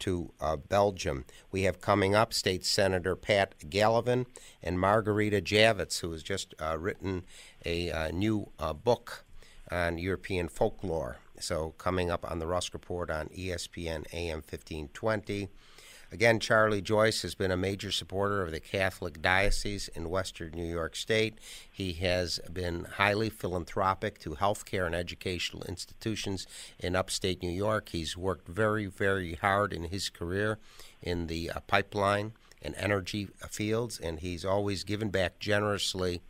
to 0.00 0.32
uh, 0.40 0.56
Belgium. 0.56 1.24
We 1.50 1.62
have 1.62 1.80
coming 1.80 2.14
up 2.14 2.32
State 2.32 2.64
Senator 2.64 3.16
Pat 3.16 3.54
Gallivan 3.68 4.26
and 4.62 4.78
Margarita 4.78 5.40
Javits, 5.40 6.00
who 6.00 6.12
has 6.12 6.22
just 6.22 6.54
uh, 6.60 6.76
written 6.78 7.24
a 7.66 7.90
uh, 7.90 8.10
new 8.12 8.48
uh, 8.58 8.72
book 8.72 9.24
on 9.70 9.98
European 9.98 10.48
folklore. 10.48 11.18
So, 11.38 11.74
coming 11.76 12.10
up 12.10 12.30
on 12.30 12.38
the 12.38 12.46
Rusk 12.46 12.72
Report 12.72 13.10
on 13.10 13.28
ESPN 13.28 14.06
AM 14.14 14.38
1520. 14.38 15.48
Again, 16.12 16.38
Charlie 16.38 16.80
Joyce 16.80 17.22
has 17.22 17.34
been 17.34 17.50
a 17.50 17.56
major 17.56 17.90
supporter 17.90 18.40
of 18.40 18.52
the 18.52 18.60
Catholic 18.60 19.20
Diocese 19.20 19.88
in 19.88 20.08
Western 20.08 20.52
New 20.52 20.64
York 20.64 20.94
State. 20.94 21.38
He 21.70 21.94
has 21.94 22.38
been 22.50 22.84
highly 22.84 23.28
philanthropic 23.28 24.20
to 24.20 24.30
healthcare 24.30 24.86
and 24.86 24.94
educational 24.94 25.64
institutions 25.64 26.46
in 26.78 26.94
upstate 26.94 27.42
New 27.42 27.50
York. 27.50 27.88
He's 27.88 28.16
worked 28.16 28.46
very, 28.46 28.86
very 28.86 29.34
hard 29.34 29.72
in 29.72 29.84
his 29.84 30.08
career 30.08 30.58
in 31.02 31.26
the 31.26 31.50
uh, 31.50 31.60
pipeline 31.66 32.32
and 32.62 32.76
energy 32.76 33.28
fields, 33.50 33.98
and 33.98 34.20
he's 34.20 34.44
always 34.44 34.84
given 34.84 35.10
back 35.10 35.40
generously. 35.40 36.22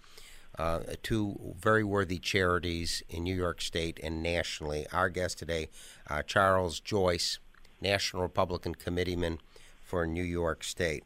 Uh, 0.58 0.80
two 1.02 1.54
very 1.58 1.84
worthy 1.84 2.18
charities 2.18 3.02
in 3.10 3.24
New 3.24 3.34
York 3.34 3.60
State 3.60 4.00
and 4.02 4.22
nationally. 4.22 4.86
Our 4.92 5.08
guest 5.08 5.38
today, 5.38 5.68
uh, 6.08 6.22
Charles 6.22 6.80
Joyce, 6.80 7.38
National 7.80 8.22
Republican 8.22 8.74
Committeeman 8.74 9.38
for 9.84 10.06
New 10.06 10.24
York 10.24 10.64
State. 10.64 11.04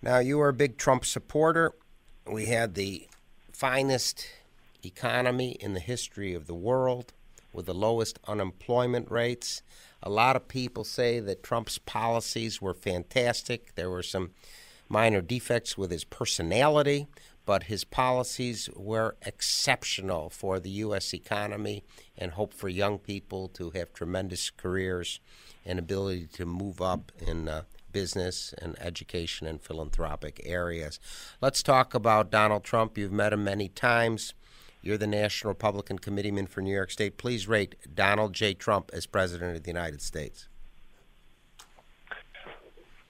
Now, 0.00 0.18
you 0.18 0.40
are 0.40 0.48
a 0.48 0.54
big 0.54 0.78
Trump 0.78 1.04
supporter. 1.04 1.72
We 2.26 2.46
had 2.46 2.74
the 2.74 3.08
finest 3.52 4.26
economy 4.84 5.52
in 5.60 5.74
the 5.74 5.80
history 5.80 6.34
of 6.34 6.46
the 6.46 6.54
world 6.54 7.12
with 7.52 7.66
the 7.66 7.74
lowest 7.74 8.18
unemployment 8.26 9.10
rates. 9.10 9.62
A 10.02 10.10
lot 10.10 10.34
of 10.34 10.48
people 10.48 10.84
say 10.84 11.20
that 11.20 11.42
Trump's 11.42 11.78
policies 11.78 12.60
were 12.60 12.74
fantastic. 12.74 13.74
There 13.74 13.90
were 13.90 14.02
some 14.02 14.30
minor 14.88 15.20
defects 15.20 15.78
with 15.78 15.90
his 15.90 16.04
personality, 16.04 17.06
but 17.44 17.64
his 17.64 17.84
policies 17.84 18.68
were 18.76 19.16
exceptional 19.22 20.30
for 20.30 20.60
the 20.60 20.70
U.S. 20.70 21.12
economy 21.12 21.84
and 22.16 22.32
hope 22.32 22.54
for 22.54 22.68
young 22.68 22.98
people 22.98 23.48
to 23.48 23.70
have 23.70 23.92
tremendous 23.92 24.50
careers 24.50 25.20
and 25.64 25.78
ability 25.78 26.26
to 26.34 26.46
move 26.46 26.80
up 26.80 27.12
in 27.18 27.48
uh, 27.48 27.62
business 27.92 28.54
and 28.60 28.76
education 28.80 29.46
and 29.46 29.60
philanthropic 29.60 30.40
areas. 30.44 30.98
Let's 31.40 31.62
talk 31.62 31.94
about 31.94 32.30
Donald 32.30 32.64
Trump. 32.64 32.96
You've 32.96 33.12
met 33.12 33.32
him 33.32 33.44
many 33.44 33.68
times. 33.68 34.34
You're 34.80 34.98
the 34.98 35.06
National 35.06 35.50
Republican 35.50 35.98
Committeeman 35.98 36.48
for 36.48 36.60
New 36.60 36.74
York 36.74 36.90
State. 36.90 37.16
Please 37.16 37.46
rate 37.46 37.76
Donald 37.94 38.32
J. 38.32 38.54
Trump 38.54 38.90
as 38.92 39.06
President 39.06 39.56
of 39.56 39.62
the 39.62 39.70
United 39.70 40.02
States. 40.02 40.48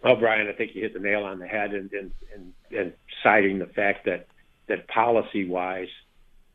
Well, 0.03 0.17
Brian, 0.17 0.49
I 0.49 0.53
think 0.53 0.75
you 0.75 0.83
hit 0.83 0.95
the 0.95 1.01
nail 1.01 1.25
on 1.25 1.39
the 1.39 1.47
head 1.47 1.75
in, 1.75 1.91
in, 1.93 2.13
in, 2.35 2.77
in 2.77 2.93
citing 3.23 3.59
the 3.59 3.67
fact 3.67 4.07
that, 4.07 4.27
that 4.69 4.89
policy 4.89 5.49
wise, 5.49 5.89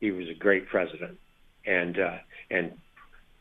he 0.00 0.10
was 0.10 0.28
a 0.28 0.34
great 0.34 0.68
president 0.68 1.18
and, 1.66 1.98
uh, 1.98 2.16
and 2.50 2.72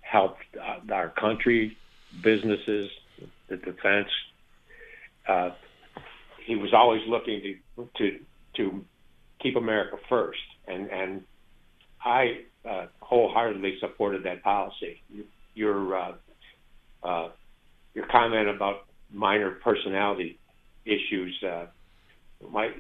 helped 0.02 0.42
uh, 0.56 0.94
our 0.94 1.10
country, 1.10 1.78
businesses, 2.24 2.90
the 3.50 3.58
defense, 3.58 4.08
uh, 5.28 5.50
he 6.46 6.56
was 6.56 6.74
always 6.74 7.02
looking 7.08 7.42
to 7.76 7.90
to 7.98 8.20
to 8.56 8.86
keep 9.42 9.56
America 9.56 9.98
first, 10.08 10.40
and 10.68 10.90
and 10.90 11.24
I 12.04 12.42
uh, 12.68 12.86
wholeheartedly 13.02 13.78
supported 13.80 14.24
that 14.24 14.44
policy. 14.44 15.02
Your 15.54 15.98
uh, 15.98 16.12
uh, 17.04 17.30
your 17.94 18.08
comment 18.08 18.48
about 18.48 18.87
minor 19.12 19.52
personality 19.52 20.40
issues 20.86 21.42
uh, 21.44 21.66
might 22.50 22.74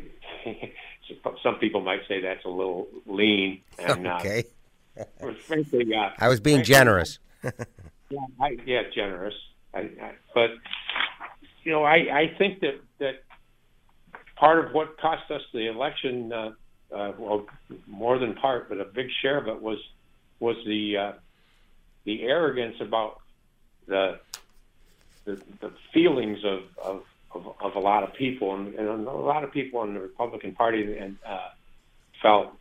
some 1.44 1.56
people 1.56 1.82
might 1.82 2.02
say 2.08 2.22
that's 2.22 2.46
a 2.46 2.50
little 2.50 2.88
lean. 3.06 3.62
And, 3.80 4.08
uh, 4.08 4.18
okay. 4.20 4.44
Uh, 5.22 5.32
frankly, 5.46 5.94
uh, 5.94 6.10
I 6.18 6.28
was 6.28 6.40
being 6.40 6.58
frankly, 6.58 6.74
generous. 6.74 7.20
yeah, 7.44 8.20
I, 8.42 8.58
yeah, 8.66 8.82
generous. 8.96 9.36
I, 9.72 9.82
I, 9.82 10.12
but 10.34 10.50
you 11.64 11.72
know, 11.72 11.84
I, 11.84 11.96
I 12.12 12.36
think 12.36 12.62
that 12.62 12.80
that 12.98 13.24
part 14.36 14.66
of 14.66 14.74
what 14.74 15.00
cost 15.00 15.30
us 15.30 15.44
the 15.54 15.68
election, 15.68 16.34
uh, 16.34 16.52
uh, 16.92 17.12
well, 17.16 17.46
more 17.86 18.18
than 18.18 18.34
part, 18.34 18.70
but 18.70 18.80
a 18.80 18.86
big 18.86 19.06
share 19.22 19.38
of 19.38 19.48
it 19.48 19.62
was 19.62 19.78
was 20.40 20.56
the 20.66 20.98
uh, 20.98 21.12
the 22.06 22.24
arrogance 22.24 22.78
about 22.82 23.20
the 23.86 24.20
the, 25.28 25.42
the 25.60 25.72
feelings 25.94 26.40
of, 26.44 26.62
of, 26.84 27.04
of, 27.34 27.56
of, 27.62 27.76
a 27.76 27.80
lot 27.80 28.04
of 28.04 28.14
people, 28.14 28.56
and, 28.56 28.74
and, 28.74 29.08
a 29.08 29.12
lot 29.12 29.44
of 29.44 29.52
people 29.52 29.84
in 29.84 29.94
the 29.94 30.00
Republican 30.00 30.54
Party 30.54 30.98
and 30.98 31.18
uh, 31.26 31.50
felt 32.22 32.54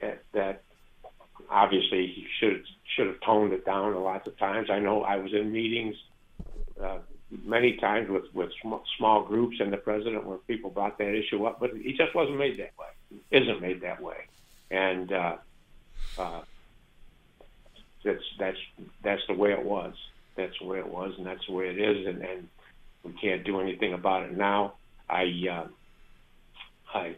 that, 0.00 0.22
that 0.32 0.62
obviously 1.50 2.06
he 2.06 2.26
should 2.38 2.64
should 2.94 3.06
have 3.06 3.20
toned 3.20 3.52
it 3.52 3.64
down 3.64 3.94
a 3.94 3.98
lot 3.98 4.26
of 4.26 4.38
times. 4.38 4.68
I 4.70 4.78
know 4.78 5.02
I 5.02 5.16
was 5.16 5.32
in 5.32 5.50
meetings 5.50 5.96
uh, 6.82 6.98
many 7.44 7.76
times 7.76 8.08
with 8.08 8.24
with 8.34 8.50
small 8.98 9.24
groups 9.24 9.56
and 9.58 9.72
the 9.72 9.78
president 9.78 10.26
where 10.26 10.38
people 10.38 10.70
brought 10.70 10.98
that 10.98 11.14
issue 11.14 11.44
up, 11.46 11.58
but 11.58 11.70
he 11.74 11.94
just 11.96 12.14
wasn't 12.14 12.38
made 12.38 12.58
that 12.58 12.72
way. 12.78 13.20
Isn't 13.30 13.60
made 13.62 13.80
that 13.80 14.02
way, 14.02 14.26
and 14.70 15.12
uh, 15.12 15.36
uh, 16.18 16.42
that's 18.04 18.22
that's 18.38 18.58
that's 19.02 19.22
the 19.28 19.34
way 19.34 19.52
it 19.52 19.64
was. 19.64 19.94
That's 20.36 20.60
way 20.60 20.78
it 20.78 20.88
was, 20.88 21.12
and 21.16 21.26
that's 21.26 21.48
way 21.48 21.68
it 21.68 21.78
is, 21.78 22.06
and, 22.06 22.22
and 22.22 22.48
we 23.02 23.12
can't 23.12 23.44
do 23.44 23.60
anything 23.60 23.92
about 23.92 24.24
it 24.24 24.36
now. 24.36 24.74
I 25.08 25.24
uh, 25.50 25.66
I 26.94 27.16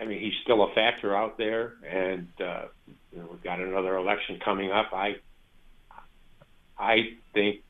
I 0.00 0.04
mean, 0.04 0.20
he's 0.20 0.34
still 0.42 0.62
a 0.62 0.74
factor 0.74 1.16
out 1.16 1.38
there, 1.38 1.74
and 1.88 2.28
uh, 2.40 2.64
you 3.12 3.18
know, 3.18 3.28
we've 3.30 3.42
got 3.42 3.60
another 3.60 3.96
election 3.96 4.40
coming 4.44 4.72
up. 4.72 4.92
I 4.92 5.16
I 6.78 7.14
think 7.32 7.60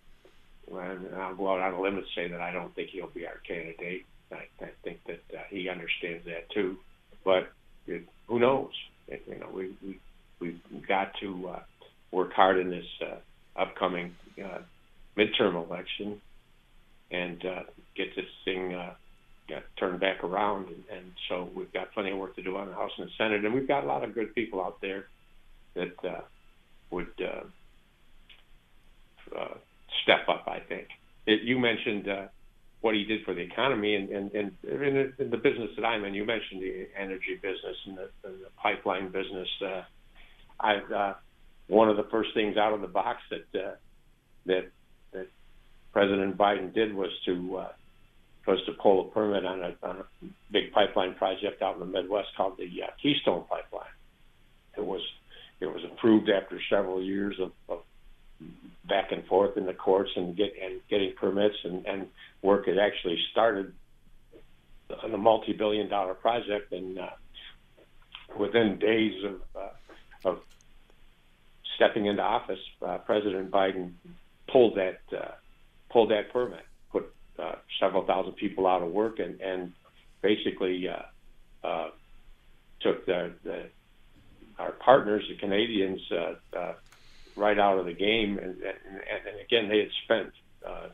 and 0.70 1.14
I'll 1.14 1.34
go 1.34 1.52
out 1.52 1.60
on 1.60 1.74
a 1.74 1.80
limb 1.80 1.96
and 1.96 2.06
say 2.14 2.28
that 2.28 2.40
I 2.40 2.52
don't 2.52 2.74
think 2.74 2.90
he'll 2.90 3.08
be 3.08 3.26
our 3.26 3.38
candidate. 3.46 4.04
I, 4.32 4.46
I 4.60 4.70
think 4.82 4.98
that 5.06 5.22
uh, 5.32 5.42
he 5.48 5.68
understands 5.68 6.24
that 6.24 6.50
too, 6.50 6.76
but 7.24 7.52
it, 7.86 8.02
who 8.26 8.40
knows? 8.40 8.72
It, 9.06 9.22
you 9.28 9.38
know, 9.38 9.48
we 9.52 9.76
we 9.84 10.00
we've 10.40 10.86
got 10.88 11.12
to 11.20 11.48
uh, 11.48 11.62
work 12.10 12.32
hard 12.32 12.58
in 12.58 12.70
this 12.70 12.86
uh, 13.00 13.16
upcoming 13.58 14.14
uh, 14.42 14.58
midterm 15.16 15.54
election 15.54 16.20
and 17.10 17.44
uh, 17.44 17.62
get 17.96 18.14
this 18.16 18.26
thing 18.44 18.74
uh, 18.74 18.94
got 19.48 19.62
turned 19.78 20.00
back 20.00 20.24
around. 20.24 20.66
And, 20.66 20.84
and 20.92 21.12
so 21.28 21.48
we've 21.54 21.72
got 21.72 21.92
plenty 21.92 22.10
of 22.10 22.18
work 22.18 22.36
to 22.36 22.42
do 22.42 22.56
on 22.56 22.68
the 22.68 22.74
House 22.74 22.90
and 22.98 23.06
the 23.06 23.12
Senate, 23.16 23.44
and 23.44 23.54
we've 23.54 23.68
got 23.68 23.84
a 23.84 23.86
lot 23.86 24.04
of 24.04 24.14
good 24.14 24.34
people 24.34 24.60
out 24.60 24.80
there 24.80 25.06
that 25.74 25.94
uh, 26.04 26.20
would. 26.90 27.08
Uh, 27.20 27.44
uh, 29.34 29.54
step 30.02 30.28
up. 30.28 30.44
I 30.46 30.60
think 30.60 30.88
it, 31.26 31.42
you 31.42 31.58
mentioned 31.58 32.08
uh, 32.08 32.26
what 32.80 32.94
he 32.94 33.04
did 33.04 33.24
for 33.24 33.34
the 33.34 33.40
economy 33.40 33.94
and 33.94 34.08
and, 34.10 34.32
and 34.32 34.52
in, 34.64 35.12
in 35.18 35.30
the 35.30 35.36
business 35.36 35.70
that 35.76 35.84
I'm 35.84 36.04
in. 36.04 36.14
You 36.14 36.24
mentioned 36.24 36.62
the 36.62 36.88
energy 36.98 37.34
business 37.40 37.76
and 37.86 37.98
the, 37.98 38.08
and 38.24 38.40
the 38.40 38.50
pipeline 38.62 39.06
business. 39.10 39.48
Uh, 39.64 39.82
I've 40.60 40.92
uh, 40.92 41.14
one 41.68 41.88
of 41.88 41.96
the 41.96 42.06
first 42.10 42.30
things 42.34 42.56
out 42.56 42.72
of 42.72 42.80
the 42.80 42.86
box 42.86 43.20
that 43.30 43.60
uh, 43.60 43.74
that 44.46 44.70
that 45.12 45.28
President 45.92 46.36
Biden 46.36 46.72
did 46.72 46.94
was 46.94 47.10
to 47.26 47.56
uh, 47.58 47.68
was 48.46 48.60
to 48.66 48.72
pull 48.72 49.08
a 49.08 49.10
permit 49.10 49.44
on 49.44 49.62
a, 49.62 49.74
on 49.82 49.96
a 49.96 50.26
big 50.52 50.72
pipeline 50.72 51.14
project 51.14 51.62
out 51.62 51.74
in 51.74 51.80
the 51.80 51.86
Midwest 51.86 52.28
called 52.36 52.56
the 52.58 52.64
uh, 52.82 52.86
Keystone 53.02 53.44
Pipeline. 53.48 53.86
It 54.76 54.84
was 54.84 55.00
it 55.60 55.66
was 55.66 55.82
approved 55.84 56.28
after 56.28 56.60
several 56.70 57.02
years 57.02 57.36
of, 57.40 57.52
of 57.68 57.80
back 58.86 59.10
and 59.10 59.24
forth 59.26 59.56
in 59.56 59.66
the 59.66 59.72
courts 59.72 60.10
and 60.16 60.36
get 60.36 60.52
and 60.62 60.80
getting 60.88 61.12
permits 61.18 61.56
and, 61.64 61.86
and 61.86 62.06
work 62.42 62.66
had 62.66 62.78
actually 62.78 63.18
started 63.32 63.72
on 65.02 65.12
a 65.12 65.18
multi-billion 65.18 65.88
dollar 65.88 66.14
project 66.14 66.72
and 66.72 66.98
uh, 66.98 67.08
within 68.38 68.78
days 68.78 69.24
of 69.24 69.40
uh, 69.56 70.28
of 70.28 70.38
stepping 71.76 72.06
into 72.06 72.22
office, 72.22 72.58
uh, 72.84 72.98
President 72.98 73.50
Biden 73.50 73.92
pulled 74.50 74.76
that 74.76 75.00
uh, 75.16 75.32
pulled 75.90 76.10
that 76.10 76.32
permit, 76.32 76.64
put 76.90 77.12
uh, 77.38 77.56
several 77.80 78.04
thousand 78.04 78.32
people 78.32 78.66
out 78.66 78.82
of 78.82 78.90
work, 78.90 79.18
and 79.18 79.40
and 79.40 79.72
basically 80.22 80.88
uh, 80.88 81.66
uh, 81.66 81.90
took 82.80 83.06
the, 83.06 83.32
the 83.44 83.66
our 84.58 84.72
partners, 84.72 85.24
the 85.28 85.36
Canadians, 85.36 86.00
uh, 86.10 86.56
uh, 86.56 86.74
right 87.36 87.58
out 87.58 87.78
of 87.78 87.84
the 87.84 87.92
game. 87.92 88.38
And, 88.38 88.54
and, 88.54 88.78
and 89.28 89.40
again, 89.44 89.68
they 89.68 89.78
had 89.78 89.90
spent 90.04 90.32
uh, 90.66 90.88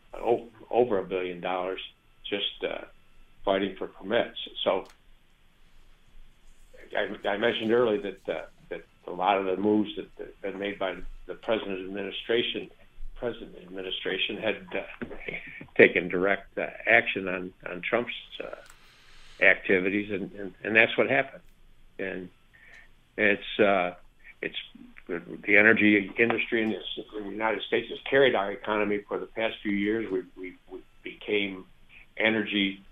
over 0.70 0.98
a 0.98 1.04
billion 1.04 1.40
dollars 1.40 1.80
just 2.28 2.64
uh, 2.68 2.84
fighting 3.44 3.76
for 3.78 3.86
permits. 3.86 4.36
So 4.64 4.88
I, 6.96 7.28
I 7.28 7.36
mentioned 7.38 7.72
earlier 7.72 8.02
that 8.02 8.28
uh, 8.28 8.42
that 8.60 8.61
a 9.06 9.10
lot 9.10 9.38
of 9.38 9.46
the 9.46 9.56
moves 9.56 9.90
that 9.96 10.08
have 10.18 10.42
been 10.42 10.58
made 10.58 10.78
by 10.78 10.96
the 11.26 11.34
president's 11.34 11.82
administration, 11.82 12.70
president 13.16 13.56
administration, 13.62 14.36
had 14.36 14.56
uh, 14.74 15.06
taken 15.76 16.08
direct 16.08 16.56
uh, 16.58 16.66
action 16.86 17.28
on 17.28 17.52
on 17.70 17.80
Trump's 17.80 18.12
uh, 18.42 19.44
activities, 19.44 20.10
and, 20.10 20.30
and 20.32 20.54
and 20.64 20.76
that's 20.76 20.96
what 20.96 21.10
happened. 21.10 21.42
And 21.98 22.28
it's 23.16 23.58
uh, 23.58 23.94
it's 24.40 24.56
the 25.08 25.56
energy 25.56 26.10
industry 26.18 26.62
in, 26.62 26.70
this, 26.70 26.84
in 27.18 27.24
the 27.24 27.30
United 27.30 27.62
States 27.62 27.88
has 27.90 27.98
carried 28.08 28.34
our 28.34 28.52
economy 28.52 29.00
for 29.08 29.18
the 29.18 29.26
past 29.26 29.56
few 29.62 29.72
years. 29.72 30.10
We, 30.10 30.22
we, 30.36 30.54
we 30.70 30.80
became 31.02 31.64
energy 32.16 32.82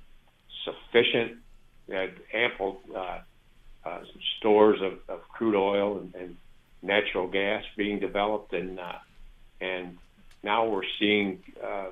sufficient. 0.65 1.39
We 1.87 1.95
had 1.95 2.13
ample 2.33 2.81
uh, 2.95 3.21
uh, 3.91 4.01
stores 4.39 4.81
of, 4.83 4.99
of 5.09 5.29
crude 5.29 5.57
oil 5.57 5.99
and, 5.99 6.15
and 6.15 6.37
natural 6.83 7.29
gas 7.29 7.63
being 7.77 7.99
developed, 7.99 8.53
and 8.53 8.79
uh, 8.79 8.99
and 9.61 9.99
now 10.43 10.69
we're 10.69 10.91
seeing 10.99 11.43
uh, 11.63 11.89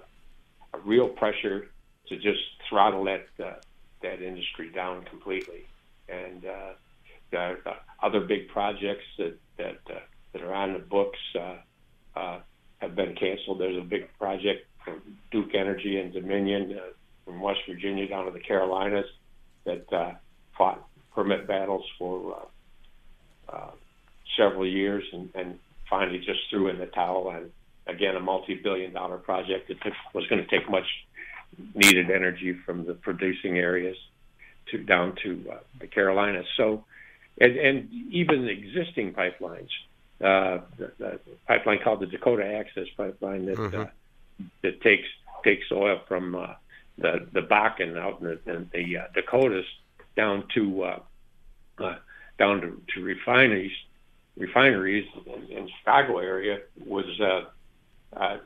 a 0.75 0.79
real 0.85 1.09
pressure 1.09 1.69
to 2.09 2.17
just 2.17 2.41
throttle 2.69 3.05
that 3.05 3.27
uh, 3.45 3.55
that 4.03 4.23
industry 4.23 4.71
down 4.71 5.05
completely. 5.05 5.67
And 6.09 6.45
uh, 6.45 6.73
the, 7.31 7.59
the 7.65 7.75
other 8.03 8.21
big 8.21 8.49
projects 8.49 9.05
that 9.19 9.39
that 9.57 9.79
uh, 9.91 10.01
that 10.33 10.43
are 10.43 10.55
on 10.55 10.73
the 10.73 10.79
books 10.79 11.19
uh, 11.39 11.57
uh, 12.17 12.41
have 12.79 12.95
been 12.95 13.15
canceled. 13.15 13.61
There's 13.61 13.77
a 13.77 13.87
big 13.87 14.09
project 14.19 14.67
from 14.85 15.03
Duke 15.31 15.55
Energy 15.55 16.01
and 16.01 16.13
Dominion 16.13 16.79
uh, 16.79 16.93
from 17.25 17.41
West 17.41 17.61
Virginia 17.69 18.09
down 18.09 18.25
to 18.27 18.31
the 18.31 18.41
Carolinas 18.41 19.07
that 19.65 19.93
uh, 19.93 20.13
permit 21.19 21.49
battles 21.49 21.85
for 21.99 22.37
uh, 23.51 23.57
uh, 23.57 23.71
several 24.39 24.65
years 24.65 25.03
and, 25.13 25.29
and 25.35 25.59
finally 25.91 26.19
just 26.19 26.39
threw 26.49 26.69
in 26.69 26.79
the 26.79 26.87
towel 26.87 27.27
on 27.27 27.51
again 27.89 28.15
a 28.15 28.21
multi-billion-dollar 28.21 29.19
project 29.19 29.67
that 29.67 29.81
took, 29.81 29.93
was 30.15 30.25
going 30.29 30.41
to 30.41 30.49
take 30.49 30.71
much 30.71 30.87
needed 31.75 32.09
energy 32.09 32.57
from 32.65 32.87
the 32.87 32.95
producing 32.95 33.59
areas 33.59 33.97
to 34.71 34.79
down 34.79 35.17
to 35.25 35.45
uh, 35.51 35.57
the 35.81 35.89
Carolinas. 35.89 36.47
So, 36.57 36.85
and, 37.41 37.57
and 37.57 37.89
even 38.13 38.47
existing 38.47 39.13
pipelines 39.13 39.71
uh, 40.21 40.59
the, 40.79 40.93
the 40.99 41.21
pipeline 41.49 41.79
called 41.83 41.99
the 41.99 42.07
Dakota 42.07 42.45
Access 42.45 42.87
Pipeline 42.97 43.47
that 43.47 43.57
mm-hmm. 43.57 43.81
uh, 43.81 43.87
that 44.63 44.81
takes 44.83 45.09
takes 45.43 45.67
oil 45.73 46.01
from 46.07 46.37
uh, 46.37 46.55
the 46.97 47.27
the 47.33 47.41
Bakken 47.41 47.99
out 47.99 48.21
in 48.21 48.27
the, 48.27 48.53
in 48.53 48.71
the 48.73 48.99
uh, 48.99 49.03
Dakotas 49.15 49.67
down 50.17 50.45
to 50.55 50.83
uh, 50.83 50.99
uh, 51.81 51.97
down 52.39 52.61
to, 52.61 52.83
to 52.95 53.03
refineries 53.03 53.73
refineries 54.37 55.07
in, 55.27 55.57
in 55.57 55.69
Chicago 55.79 56.19
area 56.19 56.61
was 56.87 57.07
uh, 57.21 57.45
uh, 58.17 58.39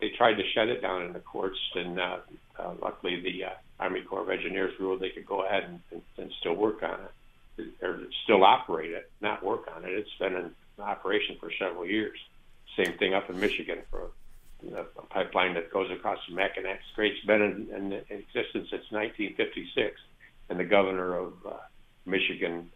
they 0.00 0.10
tried 0.10 0.34
to 0.34 0.42
shut 0.54 0.68
it 0.68 0.80
down 0.80 1.02
in 1.02 1.12
the 1.12 1.20
courts 1.20 1.58
and 1.74 1.98
uh, 1.98 2.18
uh, 2.58 2.74
luckily 2.80 3.20
the 3.20 3.44
uh, 3.44 3.50
Army 3.80 4.02
Corps 4.02 4.22
of 4.22 4.30
Engineers 4.30 4.72
ruled 4.78 5.00
they 5.00 5.10
could 5.10 5.26
go 5.26 5.44
ahead 5.44 5.64
and, 5.64 5.80
and, 5.90 6.02
and 6.18 6.32
still 6.40 6.54
work 6.54 6.82
on 6.82 7.00
it 7.00 7.10
or 7.82 8.00
still 8.24 8.44
operate 8.44 8.92
it, 8.92 9.10
not 9.20 9.44
work 9.44 9.68
on 9.74 9.84
it. 9.84 9.90
It's 9.90 10.10
been 10.18 10.34
in 10.34 10.50
operation 10.78 11.36
for 11.38 11.50
several 11.58 11.86
years. 11.86 12.18
Same 12.76 12.96
thing 12.98 13.14
up 13.14 13.28
in 13.28 13.38
Michigan 13.38 13.78
for 13.90 14.10
a 14.74 14.84
pipeline 15.10 15.54
that 15.54 15.70
goes 15.72 15.90
across 15.90 16.18
the 16.28 16.34
Mackinac 16.34 16.80
Straits. 16.92 17.18
Been 17.26 17.42
in, 17.42 17.68
in, 17.74 17.92
existence 18.08 18.70
since 18.70 18.90
1956, 18.90 20.00
and 20.48 20.58
the 20.58 20.64
governor 20.64 21.14
of 21.14 21.32
uh, 21.46 21.52
Michigan 22.06 22.70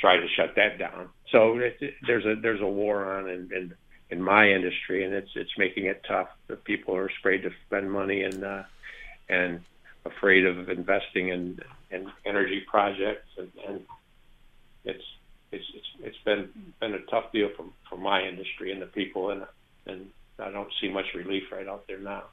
tried 0.00 0.18
to 0.18 0.28
shut 0.36 0.54
that 0.56 0.78
down. 0.78 1.08
So 1.32 1.58
it, 1.58 1.94
there's 2.06 2.24
a 2.24 2.34
there's 2.40 2.60
a 2.60 2.66
war 2.66 3.04
on 3.16 3.28
in, 3.28 3.50
in 3.52 3.74
in 4.10 4.22
my 4.22 4.48
industry, 4.48 5.04
and 5.04 5.14
it's 5.14 5.30
it's 5.34 5.50
making 5.58 5.86
it 5.86 6.04
tough. 6.06 6.28
The 6.48 6.56
people 6.56 6.94
are 6.96 7.06
afraid 7.06 7.42
to 7.42 7.50
spend 7.66 7.90
money 7.90 8.22
and 8.22 8.44
uh, 8.44 8.62
and 9.28 9.60
afraid 10.04 10.46
of 10.46 10.68
investing 10.68 11.28
in 11.28 11.60
in 11.90 12.10
energy 12.24 12.62
projects, 12.68 13.28
and, 13.38 13.50
and 13.66 13.80
it's 14.84 15.04
it's 15.52 15.64
it's 15.74 15.86
it's 16.00 16.24
been 16.24 16.50
been 16.80 16.94
a 16.94 17.02
tough 17.10 17.32
deal 17.32 17.48
for 17.56 17.66
for 17.88 17.96
my 17.96 18.22
industry 18.22 18.72
and 18.72 18.80
the 18.80 18.86
people, 18.86 19.30
and 19.30 19.42
and 19.86 20.10
I 20.38 20.50
don't 20.50 20.72
see 20.80 20.88
much 20.88 21.06
relief 21.14 21.44
right 21.50 21.66
out 21.66 21.86
there 21.88 21.98
now. 22.00 22.24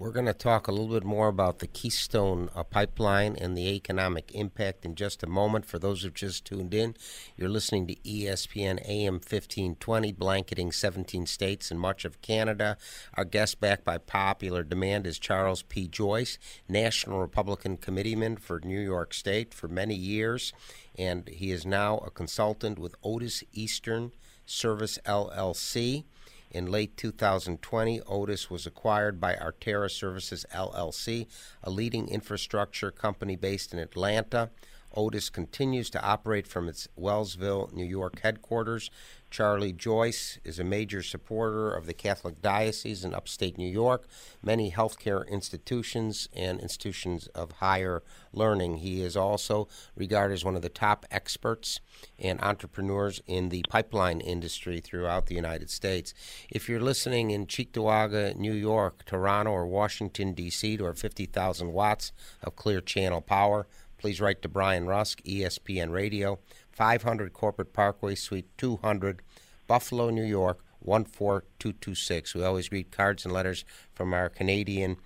We're 0.00 0.12
going 0.12 0.26
to 0.26 0.32
talk 0.32 0.68
a 0.68 0.70
little 0.70 0.94
bit 0.94 1.02
more 1.02 1.26
about 1.26 1.58
the 1.58 1.66
Keystone 1.66 2.50
uh, 2.54 2.62
Pipeline 2.62 3.34
and 3.34 3.58
the 3.58 3.74
economic 3.74 4.30
impact 4.32 4.84
in 4.84 4.94
just 4.94 5.24
a 5.24 5.26
moment. 5.26 5.66
For 5.66 5.80
those 5.80 6.02
who've 6.02 6.14
just 6.14 6.44
tuned 6.44 6.72
in, 6.72 6.94
you're 7.36 7.48
listening 7.48 7.88
to 7.88 7.96
ESPN 7.96 8.80
AM 8.88 9.14
1520, 9.14 10.12
blanketing 10.12 10.70
17 10.70 11.26
states 11.26 11.72
and 11.72 11.80
much 11.80 12.04
of 12.04 12.22
Canada. 12.22 12.76
Our 13.14 13.24
guest, 13.24 13.58
back 13.58 13.84
by 13.84 13.98
popular 13.98 14.62
demand, 14.62 15.04
is 15.04 15.18
Charles 15.18 15.62
P. 15.62 15.88
Joyce, 15.88 16.38
National 16.68 17.18
Republican 17.18 17.76
Committeeman 17.76 18.36
for 18.36 18.60
New 18.60 18.80
York 18.80 19.12
State 19.12 19.52
for 19.52 19.66
many 19.66 19.96
years 19.96 20.52
and 20.96 21.28
he 21.28 21.52
is 21.52 21.64
now 21.64 21.98
a 21.98 22.10
consultant 22.10 22.78
with 22.78 22.94
Otis 23.02 23.44
Eastern 23.52 24.12
Service 24.44 24.98
LLC. 25.04 26.04
In 26.50 26.66
late 26.66 26.96
2020, 26.96 28.00
Otis 28.02 28.50
was 28.50 28.66
acquired 28.66 29.20
by 29.20 29.34
Artera 29.34 29.90
Services 29.90 30.46
LLC, 30.54 31.26
a 31.62 31.70
leading 31.70 32.08
infrastructure 32.08 32.90
company 32.90 33.36
based 33.36 33.74
in 33.74 33.78
Atlanta. 33.78 34.50
Otis 34.94 35.30
continues 35.30 35.90
to 35.90 36.02
operate 36.02 36.46
from 36.46 36.68
its 36.68 36.88
Wellsville, 36.98 37.72
New 37.72 37.84
York 37.84 38.20
headquarters. 38.20 38.90
Charlie 39.30 39.74
Joyce 39.74 40.38
is 40.42 40.58
a 40.58 40.64
major 40.64 41.02
supporter 41.02 41.70
of 41.70 41.84
the 41.84 41.92
Catholic 41.92 42.40
Diocese 42.40 43.04
in 43.04 43.12
upstate 43.12 43.58
New 43.58 43.68
York, 43.68 44.06
many 44.42 44.70
healthcare 44.70 45.28
institutions, 45.28 46.30
and 46.34 46.58
institutions 46.60 47.26
of 47.28 47.52
higher 47.52 48.02
learning. 48.32 48.78
He 48.78 49.02
is 49.02 49.16
also 49.16 49.68
regarded 49.94 50.34
as 50.34 50.44
one 50.44 50.56
of 50.56 50.62
the 50.62 50.70
top 50.70 51.04
experts 51.10 51.80
and 52.18 52.42
entrepreneurs 52.42 53.20
in 53.26 53.50
the 53.50 53.64
pipeline 53.68 54.20
industry 54.20 54.80
throughout 54.80 55.26
the 55.26 55.34
United 55.34 55.68
States. 55.68 56.14
If 56.50 56.68
you're 56.68 56.80
listening 56.80 57.30
in 57.30 57.46
Cheektowaga, 57.46 58.34
New 58.36 58.54
York, 58.54 59.04
Toronto, 59.04 59.50
or 59.50 59.66
Washington, 59.66 60.32
D.C., 60.32 60.78
to 60.78 60.86
our 60.86 60.94
50,000 60.94 61.72
watts 61.72 62.12
of 62.42 62.56
clear 62.56 62.80
channel 62.80 63.20
power, 63.20 63.66
please 63.98 64.20
write 64.20 64.40
to 64.42 64.48
Brian 64.48 64.86
Rusk, 64.86 65.22
ESPN 65.24 65.90
Radio, 65.90 66.38
500 66.72 67.32
Corporate 67.32 67.72
Parkway, 67.72 68.14
Suite 68.14 68.46
200, 68.56 69.22
Buffalo, 69.66 70.10
New 70.10 70.24
York, 70.24 70.60
14226. 70.84 72.34
We 72.34 72.44
always 72.44 72.72
read 72.72 72.90
cards 72.90 73.24
and 73.24 73.34
letters 73.34 73.64
from 73.94 74.14
our 74.14 74.28
Canadian 74.28 74.96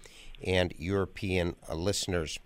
and 0.45 0.75
European 0.77 1.57
uh, 1.69 1.75
listeners. 1.75 2.39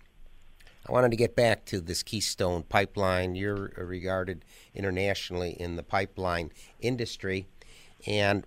I 0.87 0.91
wanted 0.91 1.11
to 1.11 1.17
get 1.17 1.35
back 1.35 1.65
to 1.65 1.81
this 1.81 2.01
Keystone 2.01 2.63
pipeline. 2.63 3.35
You're 3.35 3.73
regarded 3.77 4.45
internationally 4.73 5.51
in 5.59 5.75
the 5.75 5.83
pipeline 5.83 6.51
industry, 6.79 7.47
and 8.05 8.45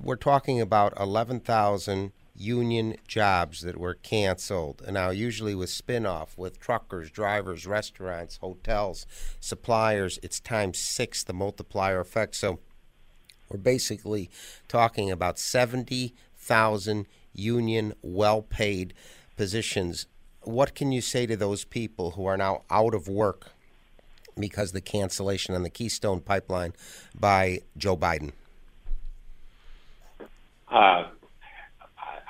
we're 0.00 0.16
talking 0.16 0.60
about 0.60 0.92
11,000 0.98 2.12
union 2.34 2.96
jobs 3.06 3.60
that 3.60 3.76
were 3.76 3.94
canceled. 3.94 4.82
And 4.84 4.94
now, 4.94 5.10
usually 5.10 5.54
with 5.54 5.70
spin-off, 5.70 6.36
with 6.38 6.58
truckers, 6.58 7.10
drivers, 7.10 7.66
restaurants, 7.66 8.38
hotels, 8.38 9.06
suppliers, 9.40 10.18
it's 10.22 10.40
times 10.40 10.78
six 10.78 11.22
the 11.24 11.32
multiplier 11.32 12.00
effect. 12.00 12.34
So 12.34 12.58
we're 13.50 13.58
basically 13.58 14.30
talking 14.68 15.10
about 15.10 15.38
70,000 15.38 17.06
union 17.34 17.94
well-paid 18.02 18.94
positions. 19.36 20.06
What 20.42 20.74
can 20.74 20.92
you 20.92 21.00
say 21.00 21.26
to 21.26 21.36
those 21.36 21.64
people 21.64 22.12
who 22.12 22.26
are 22.26 22.36
now 22.36 22.62
out 22.70 22.94
of 22.94 23.08
work 23.08 23.52
because 24.38 24.72
the 24.72 24.80
cancellation 24.80 25.54
on 25.54 25.62
the 25.62 25.70
Keystone 25.70 26.20
Pipeline 26.20 26.72
by 27.14 27.60
Joe 27.76 27.96
Biden? 27.96 28.32
Uh, 30.68 31.04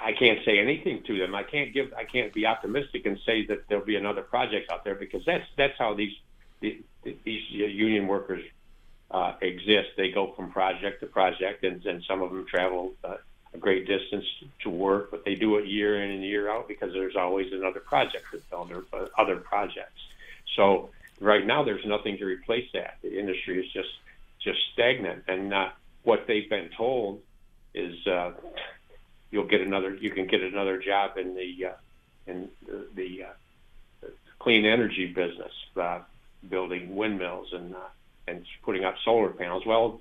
I 0.02 0.12
can't 0.12 0.40
say 0.44 0.58
anything 0.58 1.02
to 1.06 1.18
them. 1.18 1.34
I 1.34 1.44
can't 1.44 1.72
give. 1.72 1.92
I 1.96 2.04
can't 2.04 2.32
be 2.32 2.46
optimistic 2.46 3.06
and 3.06 3.18
say 3.24 3.46
that 3.46 3.68
there'll 3.68 3.84
be 3.84 3.96
another 3.96 4.22
project 4.22 4.70
out 4.70 4.84
there 4.84 4.94
because 4.96 5.24
that's 5.24 5.44
that's 5.56 5.78
how 5.78 5.94
these 5.94 6.12
these 6.60 7.50
union 7.50 8.06
workers 8.06 8.44
uh, 9.10 9.34
exist. 9.40 9.90
They 9.96 10.10
go 10.10 10.32
from 10.34 10.50
project 10.50 11.00
to 11.00 11.06
project, 11.06 11.64
and, 11.64 11.84
and 11.86 12.02
some 12.08 12.22
of 12.22 12.30
them 12.30 12.46
travel 12.46 12.92
uh, 13.04 13.16
a 13.54 13.58
great 13.58 13.86
distance 13.86 14.24
to 14.62 14.70
work, 14.70 15.10
but 15.10 15.24
they 15.24 15.34
do 15.34 15.56
it 15.58 15.66
year 15.66 16.02
in 16.02 16.10
and 16.10 16.24
year 16.24 16.50
out 16.50 16.68
because 16.68 16.92
there's 16.92 17.16
always 17.16 17.52
another 17.52 17.80
project 17.80 18.24
that's 18.32 18.44
under 18.56 18.84
uh, 18.92 19.06
other 19.18 19.36
projects. 19.36 20.00
So 20.56 20.90
right 21.20 21.46
now, 21.46 21.62
there's 21.62 21.84
nothing 21.84 22.18
to 22.18 22.24
replace 22.24 22.68
that. 22.72 22.96
The 23.02 23.18
industry 23.18 23.64
is 23.64 23.70
just 23.72 23.90
just 24.42 24.58
stagnant, 24.72 25.24
and 25.28 25.54
uh, 25.54 25.68
what 26.02 26.26
they've 26.26 26.48
been 26.48 26.70
told 26.76 27.20
is 27.74 27.94
uh, 28.06 28.32
you'll 29.32 29.48
get 29.48 29.60
another. 29.60 29.96
You 29.96 30.12
can 30.12 30.28
get 30.28 30.42
another 30.42 30.78
job 30.78 31.16
in 31.16 31.34
the 31.34 31.66
uh, 31.66 31.72
in 32.28 32.48
the, 32.64 32.86
the 32.94 33.24
uh, 33.24 34.08
clean 34.38 34.64
energy 34.64 35.06
business, 35.06 35.52
uh, 35.76 36.00
building 36.48 36.94
windmills 36.94 37.48
and 37.52 37.74
uh, 37.74 37.88
and 38.28 38.46
putting 38.62 38.84
up 38.84 38.94
solar 39.04 39.30
panels. 39.30 39.64
Well, 39.66 40.00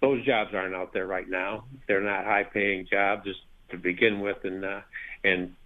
those 0.00 0.24
jobs 0.24 0.54
aren't 0.54 0.74
out 0.74 0.92
there 0.92 1.06
right 1.06 1.28
now. 1.28 1.64
They're 1.88 2.00
not 2.00 2.24
high-paying 2.24 2.86
jobs 2.90 3.28
to 3.70 3.76
begin 3.76 4.20
with, 4.20 4.44
and 4.44 4.64
uh, 4.64 4.80
and 5.24 5.56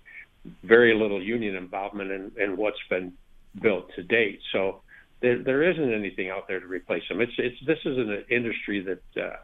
very 0.62 0.94
little 0.94 1.22
union 1.22 1.56
involvement 1.56 2.10
in, 2.10 2.32
in 2.38 2.56
what's 2.56 2.78
been 2.88 3.12
built 3.60 3.90
to 3.96 4.02
date. 4.02 4.40
So 4.52 4.82
there, 5.20 5.42
there 5.42 5.62
isn't 5.62 5.92
anything 5.92 6.30
out 6.30 6.48
there 6.48 6.60
to 6.60 6.66
replace 6.66 7.02
them. 7.08 7.20
It's 7.20 7.32
it's 7.38 7.56
this 7.66 7.78
is 7.84 7.98
an 7.98 8.24
industry 8.30 8.80
that 8.80 9.22
uh, 9.22 9.36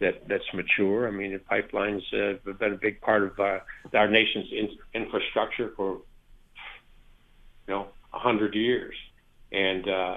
that 0.00 0.28
that's 0.28 0.44
mature. 0.52 1.08
I 1.08 1.10
mean, 1.10 1.38
pipelines 1.50 2.02
uh, 2.12 2.38
have 2.46 2.58
been 2.58 2.74
a 2.74 2.78
big 2.78 3.00
part 3.00 3.22
of 3.22 3.40
uh, 3.40 3.58
our 3.94 4.08
nation's 4.08 4.46
in, 4.52 4.68
infrastructure 4.94 5.72
for 5.76 6.00
you 7.66 7.74
know 7.74 7.88
a 8.12 8.18
hundred 8.18 8.54
years, 8.54 8.94
and 9.52 9.88
uh, 9.88 10.16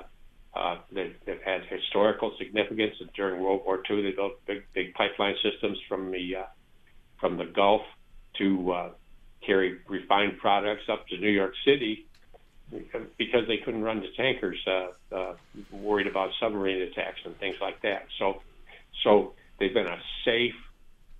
uh, 0.54 0.78
they, 0.92 1.14
they've 1.26 1.42
had 1.44 1.62
historical 1.66 2.34
significance. 2.38 2.96
During 3.16 3.42
World 3.42 3.62
War 3.66 3.82
II, 3.90 4.02
they 4.02 4.12
built 4.12 4.46
big 4.46 4.64
big 4.74 4.94
pipeline 4.94 5.36
systems 5.44 5.78
from 5.88 6.12
the 6.12 6.36
uh, 6.36 6.44
from 7.20 7.38
the 7.38 7.46
Gulf 7.46 7.84
to 8.38 8.72
uh, 8.72 8.90
carry 9.46 9.80
refined 9.88 10.38
products 10.40 10.84
up 10.90 11.08
to 11.08 11.18
New 11.18 11.30
York 11.30 11.54
City 11.66 12.06
because 13.18 13.48
they 13.48 13.58
couldn't 13.58 13.82
run 13.82 14.00
the 14.00 14.10
tankers, 14.16 14.60
uh, 14.68 15.16
uh, 15.16 15.34
worried 15.72 16.08
about 16.08 16.30
submarine 16.40 16.82
attacks 16.84 17.20
and 17.26 17.36
things 17.40 17.56
like 17.60 17.82
that. 17.82 18.06
So, 18.20 18.42
so 19.04 19.34
They've 19.60 19.74
been 19.74 19.88
a 19.88 20.00
safe, 20.26 20.56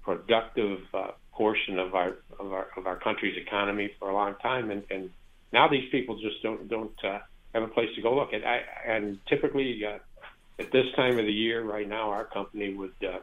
productive 0.04 0.80
uh, 0.94 1.12
portion 1.34 1.80
of 1.80 1.96
our 1.96 2.16
of 2.40 2.54
our 2.54 2.68
of 2.78 2.88
our 2.88 2.98
country's 2.98 3.38
economy 3.38 3.92
for 4.00 4.10
a 4.10 4.14
long 4.14 4.36
time, 4.42 4.72
and, 4.72 4.84
and 4.90 5.10
now 5.52 5.68
these 5.68 5.90
people 5.92 6.20
just 6.20 6.42
don't 6.42 6.68
don't 6.70 7.04
uh, 7.04 7.20
have 7.54 7.64
a 7.64 7.68
place 7.68 7.90
to 7.96 8.02
go 8.02 8.16
look. 8.16 8.34
And, 8.34 8.46
I, 8.46 8.62
and 8.86 9.20
typically, 9.28 9.82
uh, 9.86 9.98
at 10.60 10.72
this 10.72 10.86
time 10.96 11.18
of 11.18 11.26
the 11.26 11.34
year, 11.34 11.64
right 11.64 11.88
now, 11.88 12.12
our 12.12 12.26
company 12.26 12.74
would 12.74 12.94
uh, 13.04 13.20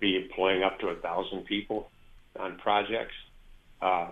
be 0.00 0.16
employing 0.16 0.62
up 0.62 0.78
to 0.80 0.88
a 0.88 0.96
thousand 0.96 1.44
people 1.44 1.90
on 2.38 2.58
projects. 2.58 3.14
Uh, 3.80 4.08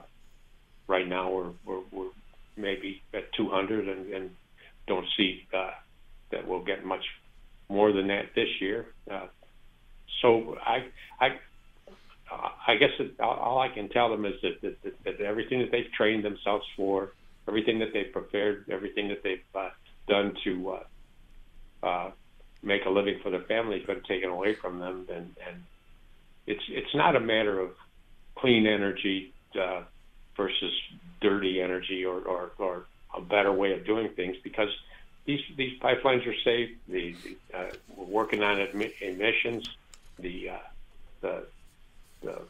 right 0.87 1.09
now, 1.09 1.31
we're, 1.31 1.51
we're, 1.65 1.83
we're 1.91 2.11
maybe 2.57 3.03
at 3.13 3.33
200, 3.33 3.89
and, 3.89 4.13
and 4.13 4.31
don't 4.87 5.07
see 5.17 5.47
uh, 5.53 5.71
that 6.31 6.47
we'll 6.47 6.65
get 6.65 6.85
much 6.85 7.05
more 7.69 7.93
than 7.93 8.09
that 8.09 8.27
this 8.35 8.49
year. 8.61 8.87
Uh, 9.11 9.27
so 10.23 10.57
I, 10.65 10.87
I, 11.21 11.29
I 12.67 12.77
guess 12.77 12.91
it, 12.99 13.19
all 13.21 13.59
I 13.59 13.69
can 13.69 13.89
tell 13.89 14.11
them 14.11 14.25
is 14.25 14.35
that, 14.43 14.61
that, 14.63 14.95
that, 15.05 15.21
everything 15.21 15.61
that 15.61 15.71
they've 15.71 15.91
trained 15.97 16.25
themselves 16.25 16.65
for, 16.77 17.13
everything 17.49 17.79
that 17.81 17.89
they've 17.93 18.13
prepared, 18.13 18.67
everything 18.71 19.09
that 19.09 19.23
they've 19.23 19.39
uh, 19.55 19.71
done 20.09 20.35
to 20.45 20.79
uh, 21.83 21.87
uh, 21.87 22.11
make 22.63 22.85
a 22.87 22.91
living 22.91 23.19
for 23.23 23.31
their 23.31 23.43
family 23.43 23.79
has 23.79 23.87
been 23.87 24.03
taken 24.05 24.31
away 24.31 24.55
from 24.55 24.79
them, 24.79 25.07
and, 25.11 25.35
and 25.47 25.63
it's 26.47 26.63
it's 26.69 26.95
not 26.95 27.17
a 27.17 27.21
matter 27.21 27.61
of 27.61 27.71
clean 28.37 28.67
energy 28.67 29.33
uh, 29.61 29.83
versus 30.37 30.73
dirty 31.21 31.61
energy 31.61 32.05
or, 32.05 32.21
or, 32.21 32.51
or 32.59 32.87
a 33.17 33.21
better 33.21 33.53
way 33.53 33.73
of 33.73 33.87
doing 33.87 34.09
things 34.17 34.37
because 34.43 34.69
these 35.25 35.41
these 35.57 35.79
pipelines 35.81 36.27
are 36.27 36.35
safe. 36.45 36.71
The, 36.89 37.17
uh, 37.53 37.65
we're 37.97 38.05
working 38.05 38.43
on 38.43 38.61
emissions. 39.01 39.69
The 40.19 40.51
uh, 40.51 40.59
the 41.21 41.47
the 42.23 42.43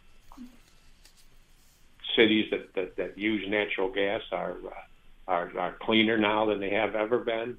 cities 2.17 2.51
that, 2.51 2.73
that, 2.75 2.97
that 2.97 3.19
use 3.19 3.49
natural 3.49 3.91
gas 3.91 4.23
are, 4.33 4.53
uh, 4.53 5.29
are 5.29 5.59
are 5.59 5.73
cleaner 5.81 6.19
now 6.19 6.47
than 6.47 6.61
they 6.61 6.71
have 6.71 6.95
ever 6.95 7.19
been, 7.19 7.57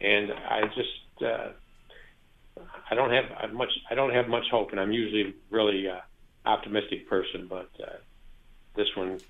and 0.00 0.32
I 0.32 0.62
just 0.74 1.22
uh, 1.22 1.48
I 2.90 2.94
don't 2.94 3.10
have 3.10 3.52
much 3.52 3.70
I 3.90 3.94
don't 3.94 4.12
have 4.12 4.28
much 4.28 4.44
hope, 4.50 4.72
and 4.72 4.80
I'm 4.80 4.92
usually 4.92 5.34
really 5.50 5.88
uh, 5.88 6.00
optimistic 6.44 7.08
person, 7.08 7.46
but 7.48 7.70
uh, 7.82 7.96
this 8.74 8.88
one 8.96 9.20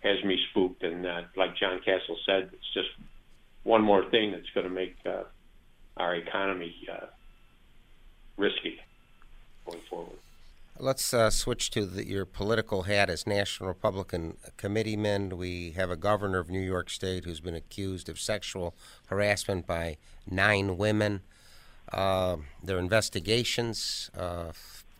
has 0.00 0.22
me 0.22 0.38
spooked, 0.50 0.82
and 0.82 1.06
uh, 1.06 1.22
like 1.34 1.56
John 1.56 1.80
Castle 1.80 2.16
said, 2.26 2.50
it's 2.52 2.74
just 2.74 2.90
one 3.64 3.82
more 3.82 4.08
thing 4.10 4.32
that's 4.32 4.48
going 4.54 4.66
to 4.66 4.72
make 4.72 4.96
uh, 5.04 5.24
our 5.96 6.14
economy 6.14 6.74
uh, 6.90 7.06
risky 8.36 8.78
going 9.66 9.80
forward. 9.88 10.18
Let's 10.78 11.14
uh, 11.14 11.30
switch 11.30 11.70
to 11.70 11.86
the, 11.86 12.06
your 12.06 12.24
political 12.24 12.82
hat 12.82 13.08
as 13.08 13.26
National 13.26 13.68
Republican 13.68 14.36
committeeman. 14.56 15.36
We 15.38 15.70
have 15.72 15.90
a 15.90 15.96
governor 15.96 16.38
of 16.38 16.50
New 16.50 16.60
York 16.60 16.90
State 16.90 17.24
who's 17.24 17.40
been 17.40 17.54
accused 17.54 18.08
of 18.08 18.18
sexual 18.18 18.74
harassment 19.06 19.66
by 19.66 19.98
nine 20.28 20.76
women. 20.76 21.22
Uh, 21.92 22.38
there 22.62 22.76
are 22.76 22.80
investigations 22.80 24.10
uh, 24.18 24.50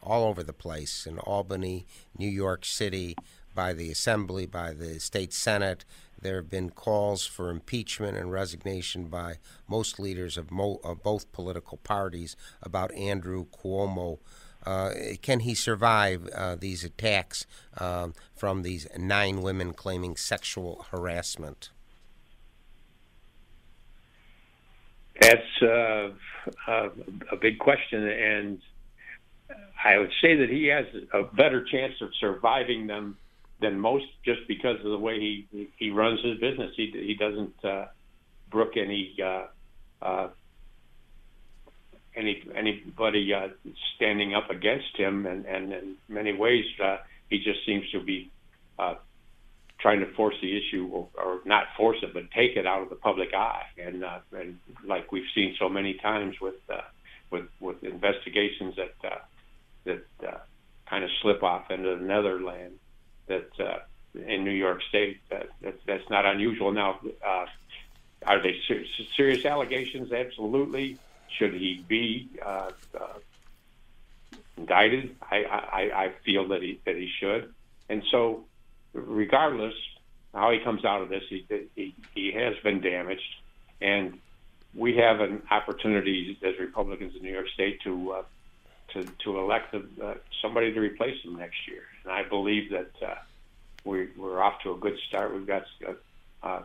all 0.01 0.29
over 0.29 0.45
the 0.45 0.53
place 0.53 1.07
in 1.07 1.19
Albany, 1.19 1.87
New 2.17 2.29
York 2.29 2.65
City, 2.65 3.17
by 3.55 3.73
the 3.73 3.91
Assembly, 3.91 4.47
by 4.47 4.73
the 4.73 5.01
state 5.01 5.33
Senate, 5.33 5.85
there 6.21 6.37
have 6.37 6.51
been 6.51 6.71
calls 6.71 7.27
for 7.27 7.51
impeachment 7.51 8.17
and 8.17 8.33
resignation 8.33 9.05
by 9.05 9.39
most 9.69 9.99
leaders 9.99 10.37
of, 10.37 10.51
mo- 10.51 10.81
of 10.83 11.03
both 11.03 11.31
political 11.33 11.79
parties 11.79 12.37
about 12.63 12.95
Andrew 12.95 13.47
Cuomo. 13.47 14.19
Uh, 14.65 14.93
can 15.21 15.41
he 15.41 15.55
survive 15.55 16.27
uh, 16.35 16.57
these 16.57 16.85
attacks 16.85 17.47
um, 17.79 18.15
from 18.35 18.63
these 18.63 18.87
nine 18.97 19.43
women 19.43 19.73
claiming 19.73 20.17
sexual 20.17 20.87
harassment? 20.91 21.71
That's 25.21 25.63
uh, 25.63 26.11
a 26.67 27.37
big 27.41 27.59
question, 27.59 28.09
and 28.09 28.61
I 29.85 29.99
would 29.99 30.13
say 30.21 30.35
that 30.37 30.49
he 30.49 30.67
has 30.67 30.87
a 31.13 31.23
better 31.23 31.65
chance 31.65 31.95
of 32.01 32.09
surviving 32.19 32.87
them 32.87 33.17
than 33.61 33.79
most 33.79 34.07
just 34.25 34.41
because 34.49 34.79
of 34.85 34.91
the 34.91 34.99
way 34.99 35.19
he 35.21 35.69
he 35.77 35.91
runs 35.91 36.21
his 36.23 36.39
business. 36.39 36.73
He 36.77 36.91
he 36.95 37.15
doesn't 37.15 37.65
uh, 37.65 37.87
brook 38.51 38.77
any 38.77 39.15
uh, 39.23 39.47
uh, 40.03 40.29
any 42.17 42.43
anybody 42.55 43.33
uh, 43.33 43.49
standing 43.97 44.35
up 44.35 44.51
against 44.51 44.97
him, 44.97 45.27
and, 45.27 45.45
and 45.47 45.73
in 45.73 45.97
many 46.09 46.33
ways 46.33 46.65
uh, 46.83 46.99
he 47.31 47.39
just 47.39 47.65
seems 47.67 47.89
to 47.91 48.01
be 48.01 48.31
uh, 48.79 48.95
trying 49.79 50.01
to 50.01 50.13
force 50.15 50.37
the 50.41 50.57
issue, 50.57 50.89
or, 50.93 51.09
or 51.17 51.41
not 51.45 51.67
force 51.77 51.99
it, 52.03 52.15
but 52.15 52.31
take 52.31 52.57
it 52.57 52.67
out 52.67 52.83
of 52.83 52.89
the 52.89 52.97
public 52.97 53.35
eye. 53.35 53.65
And 53.79 54.05
uh, 54.05 54.19
and 54.33 54.59
like 54.87 55.13
we've 55.13 55.29
seen 55.35 55.57
so 55.59 55.69
many 55.69 55.95
times 55.95 56.37
with 56.41 56.55
uh, 56.69 56.83
with 57.31 57.47
with 57.61 57.83
investigations 57.83 58.75
that 58.77 59.11
uh, 59.11 59.19
that 59.85 60.05
uh, 60.27 60.39
kind 60.89 61.05
of 61.05 61.11
slip 61.23 61.43
off 61.43 61.71
into 61.71 61.97
the 61.97 62.05
Netherlands 62.05 62.79
that 63.27 63.49
uh, 63.59 63.79
in 64.15 64.45
New 64.45 64.51
York 64.51 64.81
State 64.89 65.19
that, 65.31 65.49
that 65.63 65.75
that's 65.87 66.09
not 66.11 66.25
unusual. 66.27 66.73
Now, 66.73 67.01
uh, 67.25 67.47
are 68.27 68.43
they 68.43 68.57
ser- 68.67 68.85
serious 69.17 69.45
allegations? 69.45 70.13
Absolutely. 70.13 70.99
Should 71.39 71.55
he 71.55 71.85
be 71.89 72.31
uh, 72.45 72.71
uh, 72.99 73.19
indicted. 74.57 75.17
I, 75.23 75.45
I, 75.45 76.05
I 76.05 76.13
feel 76.25 76.49
that 76.49 76.63
he 76.63 76.81
that 76.87 76.97
he 76.97 77.11
should, 77.21 77.53
and 77.89 78.03
so 78.11 78.45
regardless 78.93 79.75
how 80.33 80.51
he 80.51 80.61
comes 80.61 80.85
out 80.85 81.03
of 81.03 81.09
this, 81.09 81.23
he 81.29 81.47
he, 81.75 81.95
he 82.15 82.33
has 82.33 82.55
been 82.63 82.81
damaged, 82.81 83.23
and 83.81 84.19
we 84.75 84.97
have 84.97 85.21
an 85.21 85.43
opportunity 85.51 86.39
as 86.43 86.59
Republicans 86.59 87.15
in 87.17 87.23
New 87.23 87.33
York 87.33 87.49
State 87.55 87.81
to 87.83 88.13
uh, 88.13 88.23
to 88.93 89.05
to 89.25 89.39
elect 89.39 89.73
the, 89.73 90.05
uh, 90.05 90.15
somebody 90.43 90.73
to 90.73 90.81
replace 90.81 91.23
him 91.25 91.37
next 91.37 91.67
year, 91.69 91.83
and 92.05 92.13
I 92.13 92.23
believe 92.23 92.71
that 92.71 92.91
uh, 93.03 93.15
we, 93.85 94.09
we're 94.17 94.43
off 94.43 94.61
to 94.63 94.73
a 94.73 94.77
good 94.77 94.99
start. 95.09 95.35
We've 95.35 95.47
got 95.47 95.65
uh, 95.87 95.93
uh 96.43 96.63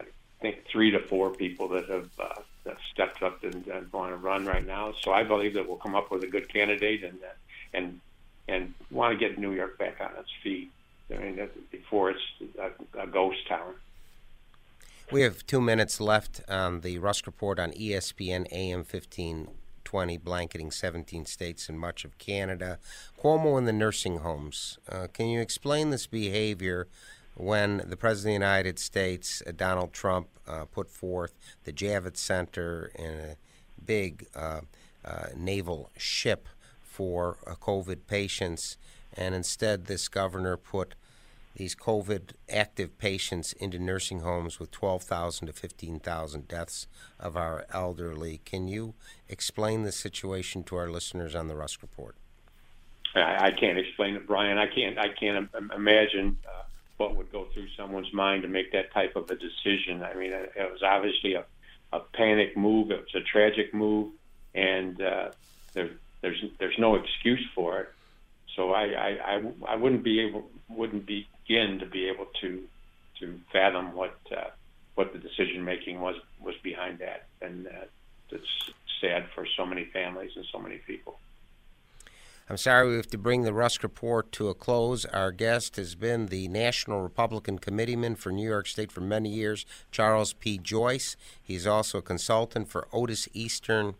I 0.00 0.42
think 0.42 0.64
three 0.72 0.90
to 0.92 1.00
four 1.00 1.30
people 1.30 1.68
that 1.68 1.88
have, 1.90 2.08
uh, 2.18 2.40
that 2.64 2.78
stepped 2.92 3.22
up 3.22 3.44
and, 3.44 3.66
and 3.66 3.92
want 3.92 4.10
to 4.10 4.16
run 4.16 4.46
right 4.46 4.66
now. 4.66 4.94
So 5.02 5.12
I 5.12 5.22
believe 5.22 5.54
that 5.54 5.68
we'll 5.68 5.76
come 5.76 5.94
up 5.94 6.10
with 6.10 6.22
a 6.24 6.26
good 6.26 6.48
candidate 6.48 7.04
and 7.04 7.18
uh, 7.22 7.34
and 7.74 8.00
and 8.48 8.74
want 8.90 9.18
to 9.18 9.28
get 9.28 9.38
New 9.38 9.52
York 9.52 9.78
back 9.78 10.00
on 10.00 10.10
its 10.18 10.30
feet. 10.42 10.70
I 11.12 11.18
mean, 11.18 11.48
before 11.70 12.10
it's 12.10 12.20
a, 12.58 13.02
a 13.02 13.06
ghost 13.06 13.46
town. 13.48 13.74
We 15.12 15.22
have 15.22 15.44
two 15.44 15.60
minutes 15.60 16.00
left 16.00 16.40
on 16.48 16.80
the 16.80 16.98
Rusk 16.98 17.26
Report 17.26 17.58
on 17.58 17.72
ESPN 17.72 18.46
AM 18.52 18.84
1520, 19.90 20.18
blanketing 20.18 20.70
17 20.70 21.26
states 21.26 21.68
and 21.68 21.78
much 21.78 22.04
of 22.04 22.18
Canada. 22.18 22.78
Cuomo 23.18 23.58
in 23.58 23.64
the 23.64 23.72
nursing 23.72 24.18
homes. 24.18 24.78
Uh, 24.88 25.06
can 25.12 25.26
you 25.26 25.40
explain 25.40 25.90
this 25.90 26.06
behavior 26.06 26.86
when 27.34 27.82
the 27.86 27.96
President 27.96 28.36
of 28.36 28.40
the 28.40 28.46
United 28.46 28.78
States, 28.78 29.42
uh, 29.46 29.52
Donald 29.56 29.92
Trump, 29.92 30.28
uh, 30.46 30.64
put 30.66 30.90
forth 30.90 31.34
the 31.64 31.72
Javits 31.72 32.18
Center 32.18 32.90
in 32.94 33.12
a 33.12 33.36
big 33.84 34.26
uh, 34.34 34.60
uh, 35.04 35.26
naval 35.36 35.90
ship 35.96 36.48
for 36.82 37.38
uh, 37.46 37.54
COVID 37.54 38.06
patients, 38.06 38.76
and 39.14 39.34
instead 39.34 39.86
this 39.86 40.08
governor 40.08 40.56
put 40.56 40.94
these 41.54 41.74
COVID 41.74 42.32
active 42.48 42.96
patients 42.98 43.52
into 43.54 43.78
nursing 43.78 44.20
homes 44.20 44.58
with 44.58 44.70
12,000 44.70 45.46
to 45.46 45.52
15,000 45.52 46.48
deaths 46.48 46.86
of 47.18 47.36
our 47.36 47.66
elderly. 47.72 48.40
Can 48.44 48.68
you 48.68 48.94
explain 49.28 49.82
the 49.82 49.92
situation 49.92 50.62
to 50.64 50.76
our 50.76 50.88
listeners 50.88 51.34
on 51.34 51.48
the 51.48 51.56
Rusk 51.56 51.82
Report? 51.82 52.16
I, 53.14 53.50
can't 53.50 53.78
explain 53.78 54.14
it, 54.14 54.26
Brian. 54.26 54.56
I 54.56 54.66
can't. 54.66 54.96
I 54.96 55.08
can't 55.08 55.48
imagine 55.74 56.38
uh, 56.46 56.62
what 56.96 57.16
would 57.16 57.32
go 57.32 57.46
through 57.52 57.66
someone's 57.76 58.12
mind 58.12 58.42
to 58.42 58.48
make 58.48 58.72
that 58.72 58.92
type 58.92 59.16
of 59.16 59.28
a 59.30 59.34
decision. 59.34 60.02
I 60.02 60.14
mean, 60.14 60.32
it, 60.32 60.52
it 60.54 60.70
was 60.70 60.82
obviously 60.82 61.34
a, 61.34 61.44
a 61.92 62.00
panic 62.14 62.56
move. 62.56 62.92
It 62.92 63.00
was 63.00 63.14
a 63.16 63.24
tragic 63.24 63.74
move, 63.74 64.12
and 64.54 65.00
uh, 65.02 65.30
there, 65.72 65.90
there's 66.20 66.40
there's 66.58 66.78
no 66.78 66.94
excuse 66.94 67.44
for 67.54 67.80
it. 67.80 67.88
So 68.54 68.72
I, 68.72 68.84
I, 68.84 69.18
I, 69.24 69.42
I 69.68 69.76
wouldn't 69.76 70.04
be 70.04 70.20
able 70.20 70.44
wouldn't 70.68 71.06
begin 71.50 71.78
to 71.80 71.86
be 71.86 72.08
able 72.08 72.26
to 72.40 72.62
to 73.18 73.38
fathom 73.52 73.92
what 73.94 74.16
uh, 74.36 74.50
what 74.94 75.12
the 75.12 75.18
decision 75.18 75.64
making 75.64 76.00
was 76.00 76.14
was 76.40 76.54
behind 76.62 76.98
that, 76.98 77.26
and 77.42 77.66
uh, 77.66 78.36
sad 79.00 79.24
for 79.34 79.46
so 79.56 79.66
many 79.66 79.84
families 79.86 80.30
and 80.36 80.44
so 80.52 80.58
many 80.58 80.76
people. 80.86 81.18
I'm 82.48 82.56
sorry 82.56 82.88
we 82.88 82.96
have 82.96 83.06
to 83.08 83.18
bring 83.18 83.42
the 83.42 83.52
Rusk 83.52 83.82
Report 83.82 84.32
to 84.32 84.48
a 84.48 84.54
close. 84.54 85.04
Our 85.06 85.30
guest 85.30 85.76
has 85.76 85.94
been 85.94 86.26
the 86.26 86.48
National 86.48 87.00
Republican 87.00 87.58
Committeeman 87.58 88.16
for 88.16 88.32
New 88.32 88.48
York 88.48 88.66
State 88.66 88.90
for 88.90 89.00
many 89.00 89.28
years, 89.28 89.64
Charles 89.92 90.32
P. 90.32 90.58
Joyce. 90.58 91.16
He's 91.40 91.66
also 91.66 91.98
a 91.98 92.02
consultant 92.02 92.68
for 92.68 92.88
Otis 92.92 93.28
Eastern 93.32 93.94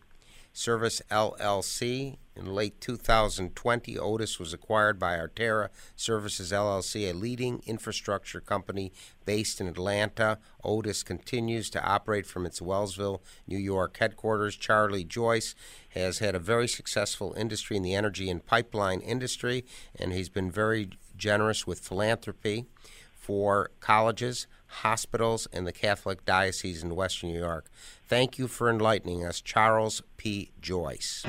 Service 0.52 1.00
LLC. 1.10 2.16
In 2.40 2.55
late 2.55 2.81
2020, 2.81 3.98
Otis 3.98 4.38
was 4.38 4.55
acquired 4.55 4.98
by 4.98 5.18
Artera 5.18 5.68
Services 5.94 6.53
LLC, 6.53 7.11
a 7.11 7.12
leading 7.12 7.62
infrastructure 7.66 8.40
company 8.40 8.92
based 9.26 9.61
in 9.61 9.68
Atlanta. 9.68 10.38
Otis 10.64 11.03
continues 11.03 11.68
to 11.68 11.85
operate 11.85 12.24
from 12.24 12.46
its 12.46 12.61
Wellsville, 12.61 13.20
New 13.46 13.59
York 13.59 13.98
headquarters. 13.98 14.57
Charlie 14.57 15.05
Joyce 15.05 15.55
has 15.90 16.20
had 16.20 16.35
a 16.35 16.38
very 16.38 16.66
successful 16.66 17.35
industry 17.35 17.76
in 17.76 17.83
the 17.83 17.94
energy 17.94 18.31
and 18.31 18.46
pipeline 18.46 19.00
industry, 19.00 19.66
and 19.94 20.14
he's 20.14 20.31
been 20.31 20.50
very 20.50 20.88
generous 21.18 21.66
with 21.66 21.81
philanthropy 21.81 22.64
for 23.12 23.70
colleges, 23.81 24.46
hospitals, 24.66 25.46
and 25.53 25.66
the 25.66 25.72
Catholic 25.72 26.24
Diocese 26.24 26.83
in 26.83 26.96
Western 26.96 27.33
New 27.33 27.38
York. 27.38 27.66
Thank 28.09 28.38
you 28.38 28.48
for 28.48 28.70
enlightening 28.70 29.26
us, 29.26 29.42
Charles 29.42 30.00
P. 30.16 30.53
Joyce. 30.62 31.26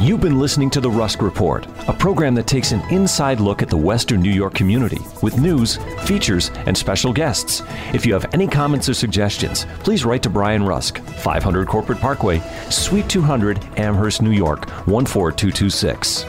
You've 0.00 0.22
been 0.22 0.40
listening 0.40 0.70
to 0.70 0.80
The 0.80 0.90
Rusk 0.90 1.20
Report, 1.20 1.66
a 1.86 1.92
program 1.92 2.34
that 2.36 2.46
takes 2.46 2.72
an 2.72 2.80
inside 2.90 3.38
look 3.38 3.60
at 3.60 3.68
the 3.68 3.76
Western 3.76 4.22
New 4.22 4.30
York 4.30 4.54
community 4.54 4.96
with 5.22 5.38
news, 5.38 5.76
features, 6.06 6.50
and 6.64 6.74
special 6.74 7.12
guests. 7.12 7.60
If 7.92 8.06
you 8.06 8.14
have 8.14 8.32
any 8.32 8.48
comments 8.48 8.88
or 8.88 8.94
suggestions, 8.94 9.66
please 9.80 10.06
write 10.06 10.22
to 10.22 10.30
Brian 10.30 10.64
Rusk, 10.64 11.00
500 11.00 11.68
Corporate 11.68 11.98
Parkway, 11.98 12.40
Suite 12.70 13.10
200, 13.10 13.62
Amherst, 13.76 14.22
New 14.22 14.30
York, 14.30 14.70
14226. 14.86 16.24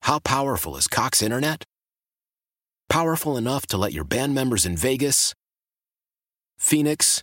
How 0.00 0.18
powerful 0.18 0.78
is 0.78 0.88
Cox 0.88 1.20
Internet? 1.20 1.64
Powerful 2.88 3.36
enough 3.36 3.66
to 3.66 3.76
let 3.76 3.92
your 3.92 4.04
band 4.04 4.34
members 4.34 4.64
in 4.64 4.78
Vegas, 4.78 5.34
Phoenix, 6.56 7.22